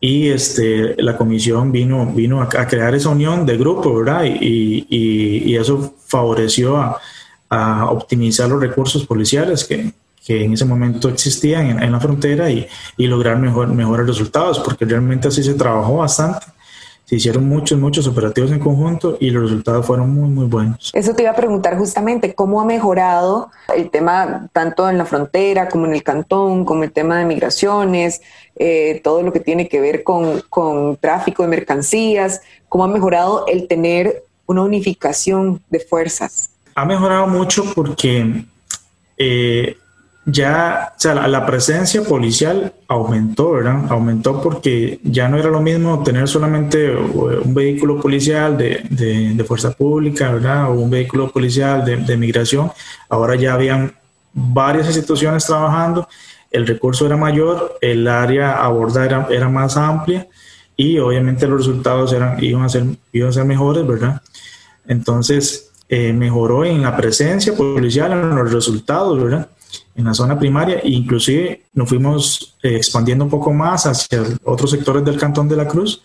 y 0.00 0.28
este, 0.28 1.00
la 1.02 1.16
comisión 1.16 1.72
vino, 1.72 2.06
vino 2.06 2.42
a, 2.42 2.48
crear 2.48 2.94
esa 2.94 3.08
unión 3.08 3.46
de 3.46 3.56
grupo, 3.56 3.94
¿verdad? 3.94 4.24
Y, 4.24 4.86
y, 4.88 5.42
y 5.46 5.56
eso 5.56 5.94
favoreció 6.06 6.76
a, 6.76 6.98
a, 7.48 7.90
optimizar 7.90 8.48
los 8.48 8.60
recursos 8.60 9.06
policiales 9.06 9.64
que, 9.64 9.92
que 10.24 10.44
en 10.44 10.52
ese 10.52 10.64
momento 10.64 11.08
existían 11.08 11.66
en, 11.70 11.82
en 11.82 11.92
la 11.92 12.00
frontera 12.00 12.50
y, 12.50 12.66
y, 12.96 13.06
lograr 13.06 13.38
mejor, 13.38 13.68
mejores 13.68 14.06
resultados, 14.06 14.58
porque 14.60 14.84
realmente 14.84 15.28
así 15.28 15.42
se 15.42 15.54
trabajó 15.54 15.98
bastante 15.98 16.46
se 17.06 17.14
hicieron 17.14 17.48
muchos, 17.48 17.78
muchos 17.78 18.06
operativos 18.08 18.50
en 18.50 18.58
conjunto 18.58 19.16
y 19.20 19.30
los 19.30 19.44
resultados 19.44 19.86
fueron 19.86 20.10
muy, 20.10 20.28
muy 20.28 20.46
buenos. 20.46 20.90
Eso 20.92 21.14
te 21.14 21.22
iba 21.22 21.30
a 21.30 21.36
preguntar 21.36 21.78
justamente, 21.78 22.34
¿cómo 22.34 22.60
ha 22.60 22.64
mejorado 22.64 23.50
el 23.74 23.90
tema 23.90 24.48
tanto 24.52 24.90
en 24.90 24.98
la 24.98 25.04
frontera 25.04 25.68
como 25.68 25.86
en 25.86 25.94
el 25.94 26.02
cantón, 26.02 26.64
como 26.64 26.82
el 26.82 26.90
tema 26.90 27.18
de 27.18 27.24
migraciones, 27.24 28.22
eh, 28.56 29.00
todo 29.04 29.22
lo 29.22 29.32
que 29.32 29.38
tiene 29.38 29.68
que 29.68 29.80
ver 29.80 30.02
con, 30.02 30.42
con 30.48 30.96
tráfico 30.96 31.44
de 31.44 31.48
mercancías? 31.48 32.40
¿Cómo 32.68 32.82
ha 32.82 32.88
mejorado 32.88 33.46
el 33.46 33.68
tener 33.68 34.24
una 34.46 34.62
unificación 34.62 35.62
de 35.70 35.78
fuerzas? 35.78 36.50
Ha 36.74 36.84
mejorado 36.84 37.28
mucho 37.28 37.62
porque 37.72 38.44
eh, 39.16 39.76
ya, 40.28 40.92
o 40.96 41.00
sea, 41.00 41.14
la, 41.14 41.46
presencia 41.46 42.02
policial 42.02 42.72
aumentó, 42.88 43.52
¿verdad? 43.52 43.84
Aumentó 43.90 44.42
porque 44.42 44.98
ya 45.04 45.28
no 45.28 45.38
era 45.38 45.48
lo 45.50 45.60
mismo 45.60 46.02
tener 46.02 46.26
solamente 46.26 46.96
un 46.96 47.54
vehículo 47.54 48.00
policial 48.00 48.58
de, 48.58 48.84
de, 48.90 49.44
fuerza 49.44 49.70
pública, 49.70 50.32
¿verdad? 50.32 50.68
O 50.68 50.74
un 50.74 50.90
vehículo 50.90 51.30
policial 51.30 51.84
de, 51.84 51.98
de, 51.98 52.16
migración. 52.16 52.72
Ahora 53.08 53.36
ya 53.36 53.54
habían 53.54 53.94
varias 54.32 54.86
instituciones 54.88 55.46
trabajando, 55.46 56.08
el 56.50 56.66
recurso 56.66 57.06
era 57.06 57.16
mayor, 57.16 57.78
el 57.80 58.08
área 58.08 58.54
a 58.54 58.64
abordar 58.64 59.06
era, 59.06 59.28
era 59.30 59.48
más 59.48 59.76
amplia 59.76 60.26
y 60.76 60.98
obviamente 60.98 61.46
los 61.46 61.58
resultados 61.58 62.12
eran, 62.12 62.42
iban, 62.42 62.64
a 62.64 62.68
ser, 62.68 62.84
iban 63.12 63.28
a 63.28 63.32
ser 63.32 63.44
mejores, 63.44 63.86
¿verdad? 63.86 64.20
Entonces, 64.88 65.70
eh, 65.88 66.12
mejoró 66.12 66.64
en 66.64 66.82
la 66.82 66.96
presencia 66.96 67.54
policial, 67.54 68.10
en 68.10 68.34
los 68.34 68.52
resultados, 68.52 69.22
¿verdad? 69.22 69.48
En 69.96 70.04
la 70.04 70.14
zona 70.14 70.38
primaria 70.38 70.78
e 70.78 70.90
inclusive 70.90 71.62
nos 71.74 71.88
fuimos 71.88 72.56
eh, 72.62 72.76
expandiendo 72.76 73.24
un 73.24 73.30
poco 73.30 73.52
más 73.52 73.86
hacia 73.86 74.22
otros 74.44 74.70
sectores 74.70 75.04
del 75.04 75.18
Cantón 75.18 75.48
de 75.48 75.56
la 75.56 75.66
Cruz 75.66 76.02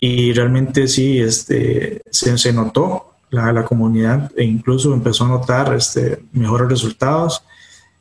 y 0.00 0.32
realmente 0.32 0.88
sí 0.88 1.18
este, 1.18 2.02
se, 2.10 2.38
se 2.38 2.52
notó 2.52 3.14
la, 3.30 3.52
la, 3.52 3.64
comunidad 3.64 4.30
e 4.36 4.44
incluso 4.44 4.94
empezó 4.94 5.24
a 5.24 5.28
notar 5.28 5.74
este, 5.74 6.22
mejores 6.32 6.68
resultados 6.68 7.42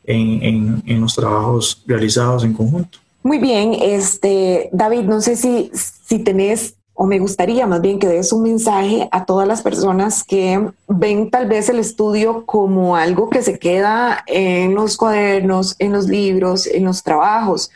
en, 0.06 0.44
en, 0.44 0.84
en, 0.86 1.02
los 1.02 1.16
trabajos 1.16 1.84
realizados 1.86 2.46
en 2.46 2.54
conjunto. 2.54 3.00
Muy 3.24 3.40
bien, 3.40 3.76
este, 3.82 4.70
David, 4.72 5.02
no 5.02 5.20
sé 5.20 5.36
si, 5.36 5.70
si 5.74 6.20
tenés 6.20 6.77
o 7.00 7.06
me 7.06 7.20
gustaría 7.20 7.68
más 7.68 7.80
bien 7.80 8.00
que 8.00 8.08
des 8.08 8.34
un 8.34 8.42
mensaje 8.42 9.08
a 9.12 9.24
todas 9.24 9.48
las 9.48 9.62
personas 9.62 10.24
que 10.24 10.68
ven 10.88 11.30
tal 11.30 11.48
vez 11.48 11.70
el 11.70 11.78
estudio 11.78 12.44
como 12.48 12.96
algo 12.96 13.30
que 13.30 13.44
se 13.44 13.60
queda 13.60 14.24
en 14.26 14.74
los 14.74 14.98
cuadernos, 14.98 15.76
en 15.78 15.92
los 15.92 16.08
libros, 16.08 16.66
en 16.66 16.86
los 16.86 17.04
trabajos. 17.04 17.70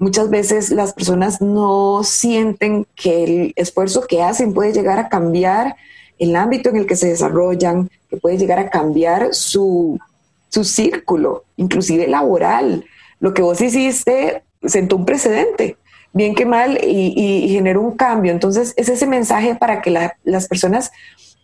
Muchas 0.00 0.28
veces 0.28 0.70
las 0.70 0.92
personas 0.92 1.40
no 1.40 2.02
sienten 2.02 2.84
que 2.96 3.22
el 3.22 3.52
esfuerzo 3.54 4.08
que 4.08 4.24
hacen 4.24 4.52
puede 4.52 4.72
llegar 4.72 4.98
a 4.98 5.08
cambiar 5.08 5.76
el 6.18 6.34
ámbito 6.34 6.68
en 6.68 6.76
el 6.78 6.86
que 6.86 6.96
se 6.96 7.06
desarrollan, 7.06 7.88
que 8.10 8.16
puede 8.16 8.38
llegar 8.38 8.58
a 8.58 8.70
cambiar 8.70 9.34
su, 9.34 10.00
su 10.48 10.64
círculo, 10.64 11.44
inclusive 11.56 12.08
laboral. 12.08 12.84
Lo 13.20 13.34
que 13.34 13.42
vos 13.42 13.60
hiciste 13.60 14.42
sentó 14.64 14.96
un 14.96 15.04
precedente 15.04 15.76
bien 16.14 16.34
que 16.34 16.46
mal, 16.46 16.78
y, 16.82 17.48
generó 17.48 17.82
un 17.82 17.96
cambio. 17.96 18.32
Entonces, 18.32 18.72
es 18.76 18.88
ese 18.88 19.06
mensaje 19.06 19.54
para 19.56 19.82
que 19.82 19.90
las 19.90 20.48
personas 20.48 20.90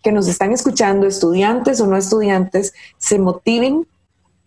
que 0.02 0.12
nos 0.12 0.28
están 0.28 0.52
escuchando, 0.52 1.06
estudiantes 1.06 1.80
o 1.80 1.86
no 1.86 1.96
estudiantes, 1.96 2.72
se 2.96 3.18
motiven 3.18 3.86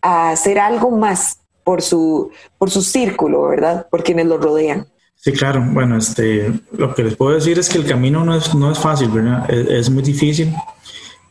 a 0.02 0.32
hacer 0.32 0.58
algo 0.58 0.92
más 0.92 1.40
por 1.64 1.82
su, 1.82 2.32
por 2.58 2.72
su 2.72 2.82
círculo, 2.82 3.44
¿verdad? 3.44 3.88
Por 3.90 4.04
quienes 4.04 4.26
lo 4.26 4.38
rodean. 4.38 4.88
Sí, 5.16 5.32
claro. 5.32 5.64
Bueno, 5.72 5.98
este, 5.98 6.52
lo 6.72 6.94
que 6.96 7.04
les 7.04 7.16
puedo 7.16 7.36
decir 7.36 7.60
es 7.60 7.70
que 7.70 7.78
el 7.78 7.86
camino 7.86 8.26
no 8.26 8.36
es, 8.36 8.54
no 8.56 8.72
es 8.72 8.80
fácil, 8.80 9.10
¿verdad? 9.10 9.50
Es, 9.50 9.90
muy 9.90 10.04
difícil, 10.04 10.54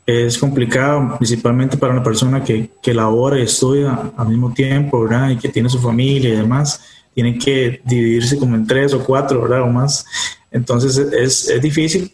es 0.07 0.39
complicado, 0.39 1.17
principalmente 1.19 1.77
para 1.77 1.93
una 1.93 2.03
persona 2.03 2.43
que, 2.43 2.71
que 2.83 2.95
labora 2.95 3.39
y 3.39 3.43
estudia 3.43 4.13
al 4.17 4.29
mismo 4.29 4.53
tiempo, 4.53 5.03
¿verdad? 5.03 5.31
Y 5.31 5.37
que 5.37 5.49
tiene 5.49 5.69
su 5.69 5.79
familia 5.79 6.31
y 6.31 6.37
demás 6.37 7.02
tienen 7.15 7.39
que 7.39 7.81
dividirse 7.85 8.39
como 8.39 8.57
en 8.57 8.67
tres 8.67 8.95
o 8.95 9.05
cuatro, 9.05 9.43
¿verdad? 9.43 9.63
O 9.63 9.69
más. 9.69 10.07
Entonces 10.51 10.97
es, 10.97 11.49
es 11.49 11.63
difícil, 11.63 12.13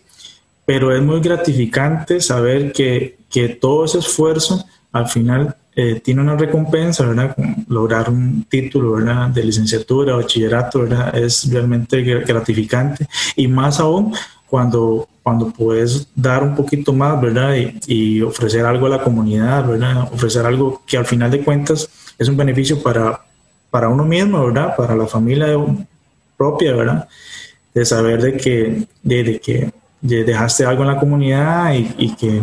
pero 0.65 0.95
es 0.95 1.03
muy 1.03 1.21
gratificante 1.21 2.21
saber 2.21 2.73
que, 2.73 3.19
que 3.31 3.49
todo 3.49 3.85
ese 3.85 3.99
esfuerzo 3.99 4.65
al 4.93 5.09
final 5.09 5.57
eh, 5.75 6.01
tiene 6.01 6.21
una 6.23 6.37
recompensa, 6.37 7.07
¿verdad? 7.07 7.37
lograr 7.69 8.11
un 8.11 8.45
título, 8.49 8.93
¿verdad? 8.93 9.29
De 9.29 9.45
licenciatura 9.45 10.17
bachillerato, 10.17 10.81
¿verdad? 10.81 11.17
Es 11.17 11.49
realmente 11.53 12.03
gratificante 12.03 13.07
y 13.37 13.47
más 13.47 13.79
aún 13.79 14.13
cuando, 14.49 15.09
cuando 15.23 15.51
puedes 15.51 16.09
dar 16.17 16.43
un 16.43 16.57
poquito 16.57 16.93
más, 16.93 17.21
¿verdad? 17.21 17.55
Y, 17.55 17.79
y, 17.87 18.23
ofrecer 18.23 18.67
algo 18.67 18.87
a 18.87 18.91
la 18.91 19.03
comunidad, 19.03 19.69
¿verdad? 19.69 20.13
Ofrecer 20.13 20.45
algo 20.47 20.83
que 20.85 20.97
al 20.97 21.07
final 21.07 21.31
de 21.31 21.45
cuentas 21.45 21.89
es 22.19 22.29
un 22.29 22.37
beneficio 22.37 22.83
para, 22.83 23.28
para 23.71 23.89
uno 23.89 24.05
mismo, 24.05 24.47
¿verdad? 24.47 24.75
Para 24.77 24.95
la 24.97 25.07
familia 25.07 25.49
propia, 26.37 26.75
¿verdad? 26.75 27.09
De 27.75 27.85
saber 27.85 28.23
de 28.23 28.37
que, 28.37 28.87
de, 29.03 29.41
que 29.41 29.73
dejaste 30.01 30.65
algo 30.65 30.83
en 30.83 30.89
la 30.89 31.01
comunidad 31.01 31.75
y, 31.75 32.15
que, 32.15 32.43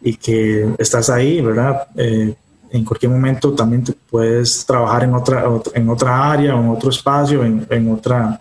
y 0.00 0.14
que 0.16 0.74
estás 0.78 1.08
ahí, 1.10 1.40
¿verdad? 1.40 1.88
Eh, 1.96 2.34
en 2.72 2.84
cualquier 2.84 3.10
momento 3.10 3.52
también 3.52 3.84
puedes 4.08 4.64
trabajar 4.64 5.04
en 5.04 5.14
otra, 5.14 5.44
en 5.74 5.88
otra 5.88 6.30
área 6.30 6.54
o 6.54 6.60
en 6.60 6.68
otro 6.68 6.90
espacio, 6.90 7.44
en, 7.44 7.66
en 7.68 7.92
otra, 7.92 8.40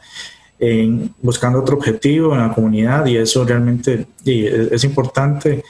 en, 0.59 1.13
buscando 1.21 1.59
otro 1.59 1.77
objetivo 1.77 2.33
en 2.33 2.47
la 2.47 2.53
comunidad 2.53 3.05
y 3.05 3.17
eso 3.17 3.43
realmente 3.43 4.07
es, 4.25 4.83
importante. 4.83 5.63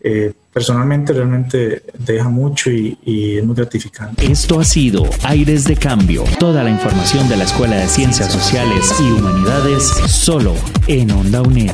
Eh, 0.00 0.32
personalmente 0.56 1.12
realmente 1.12 1.82
deja 1.98 2.30
mucho 2.30 2.70
y, 2.70 3.36
es 3.36 3.44
muy 3.44 3.54
gratificante. 3.54 4.24
Esto 4.24 4.58
ha 4.58 4.64
sido 4.64 5.04
Aires 5.22 5.64
de 5.64 5.76
Cambio, 5.76 6.24
toda 6.38 6.64
la 6.64 6.70
información 6.70 7.28
de 7.28 7.36
la 7.36 7.44
Escuela 7.44 7.76
de 7.76 7.86
Ciencias 7.86 8.32
Sociales 8.32 8.90
y 8.98 9.02
Humanidades 9.12 9.82
solo 10.06 10.54
en 10.86 11.10
Onda 11.10 11.42
UNED. 11.42 11.72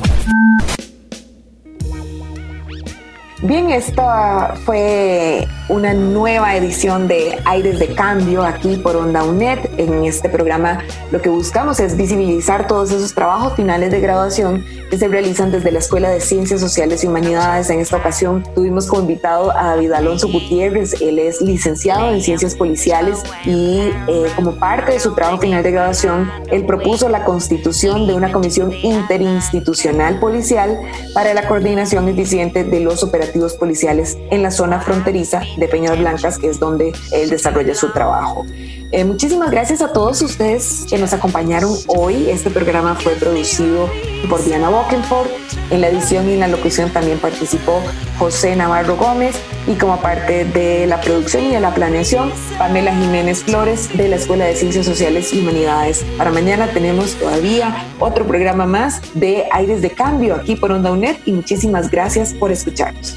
Bien, 3.42 3.71
esta 3.71 4.57
fue 4.64 5.47
una 5.73 5.95
nueva 5.95 6.55
edición 6.55 7.09
de 7.09 7.39
Aires 7.47 7.79
de 7.79 7.95
Cambio 7.95 8.43
aquí 8.43 8.77
por 8.77 8.95
Onda 8.95 9.25
UNED. 9.25 9.59
En 9.79 10.05
este 10.05 10.29
programa 10.29 10.81
lo 11.11 11.23
que 11.23 11.31
buscamos 11.31 11.81
es 11.81 11.97
visibilizar 11.97 12.67
todos 12.67 12.91
esos 12.93 13.15
trabajos 13.15 13.55
finales 13.55 13.91
de 13.91 14.01
graduación 14.01 14.65
que 14.91 14.99
se 14.99 15.09
realizan 15.09 15.51
desde 15.51 15.73
la 15.73 15.79
Escuela 15.79 16.11
de 16.11 16.21
Ciencias 16.21 16.61
Sociales 16.61 17.03
y 17.03 17.07
Humanidades. 17.07 17.71
En 17.71 17.81
esta 17.81 17.97
ocasión 17.97 18.45
tuvimos 18.55 18.87
como 18.87 19.01
invitado 19.01 19.51
a 19.51 19.69
David 19.69 19.93
Alonso 19.93 20.29
Gutiérrez. 20.29 21.01
Él 21.01 21.19
es 21.19 21.41
licenciado 21.41 22.13
en 22.13 22.21
Ciencias 22.21 22.55
Policiales 22.55 23.23
y 23.47 23.91
eh, 24.09 24.27
como 24.37 24.57
parte 24.57 24.93
de 24.93 25.01
su 25.01 25.15
trabajo 25.15 25.39
final 25.39 25.63
de 25.63 25.71
graduación, 25.71 26.31
él 26.51 26.67
propuso 26.67 27.09
la 27.09 27.25
constitución 27.25 28.07
de 28.07 28.13
una 28.13 28.31
comisión 28.31 28.75
interinstitucional 28.83 30.21
policial 30.21 30.79
para 31.15 31.33
la 31.33 31.49
coordinación 31.49 32.07
eficiente 32.11 32.63
de 32.63 32.81
los 32.81 33.03
operativos 33.03 33.55
policiales 33.55 34.19
en 34.31 34.43
la 34.43 34.51
zona 34.51 34.79
fronteriza 34.81 35.41
de 35.62 35.68
Peñas 35.68 35.96
Blancas, 35.96 36.38
que 36.38 36.48
es 36.48 36.59
donde 36.59 36.92
él 37.12 37.31
desarrolla 37.31 37.75
su 37.75 37.92
trabajo. 37.92 38.44
Eh, 38.90 39.05
muchísimas 39.05 39.51
gracias 39.51 39.81
a 39.81 39.92
todos 39.92 40.20
ustedes 40.20 40.85
que 40.90 40.98
nos 40.98 41.12
acompañaron 41.12 41.72
hoy. 41.87 42.29
Este 42.29 42.51
programa 42.51 42.94
fue 42.96 43.14
producido 43.14 43.88
por 44.29 44.44
Diana 44.44 44.68
Bokenford. 44.68 45.29
En 45.70 45.81
la 45.81 45.88
edición 45.88 46.29
y 46.29 46.35
en 46.35 46.40
la 46.40 46.48
locución 46.48 46.90
también 46.90 47.18
participó 47.18 47.81
José 48.18 48.57
Navarro 48.57 48.96
Gómez 48.96 49.37
y 49.66 49.75
como 49.75 49.98
parte 50.01 50.44
de 50.44 50.87
la 50.87 51.01
producción 51.01 51.44
y 51.44 51.53
de 51.53 51.61
la 51.61 51.72
planeación, 51.72 52.33
Pamela 52.59 52.94
Jiménez 52.94 53.44
Flores 53.44 53.88
de 53.96 54.09
la 54.09 54.16
Escuela 54.16 54.44
de 54.44 54.57
Ciencias 54.57 54.85
Sociales 54.85 55.33
y 55.33 55.40
Humanidades. 55.40 56.05
Para 56.18 56.31
mañana 56.31 56.66
tenemos 56.66 57.14
todavía 57.14 57.87
otro 58.01 58.27
programa 58.27 58.66
más 58.66 59.01
de 59.14 59.44
Aires 59.53 59.81
de 59.81 59.90
Cambio 59.90 60.35
aquí 60.35 60.57
por 60.57 60.72
Onda 60.72 60.90
UNED 60.92 61.16
y 61.25 61.33
muchísimas 61.33 61.90
gracias 61.90 62.35
por 62.35 62.51
escucharnos. 62.51 63.16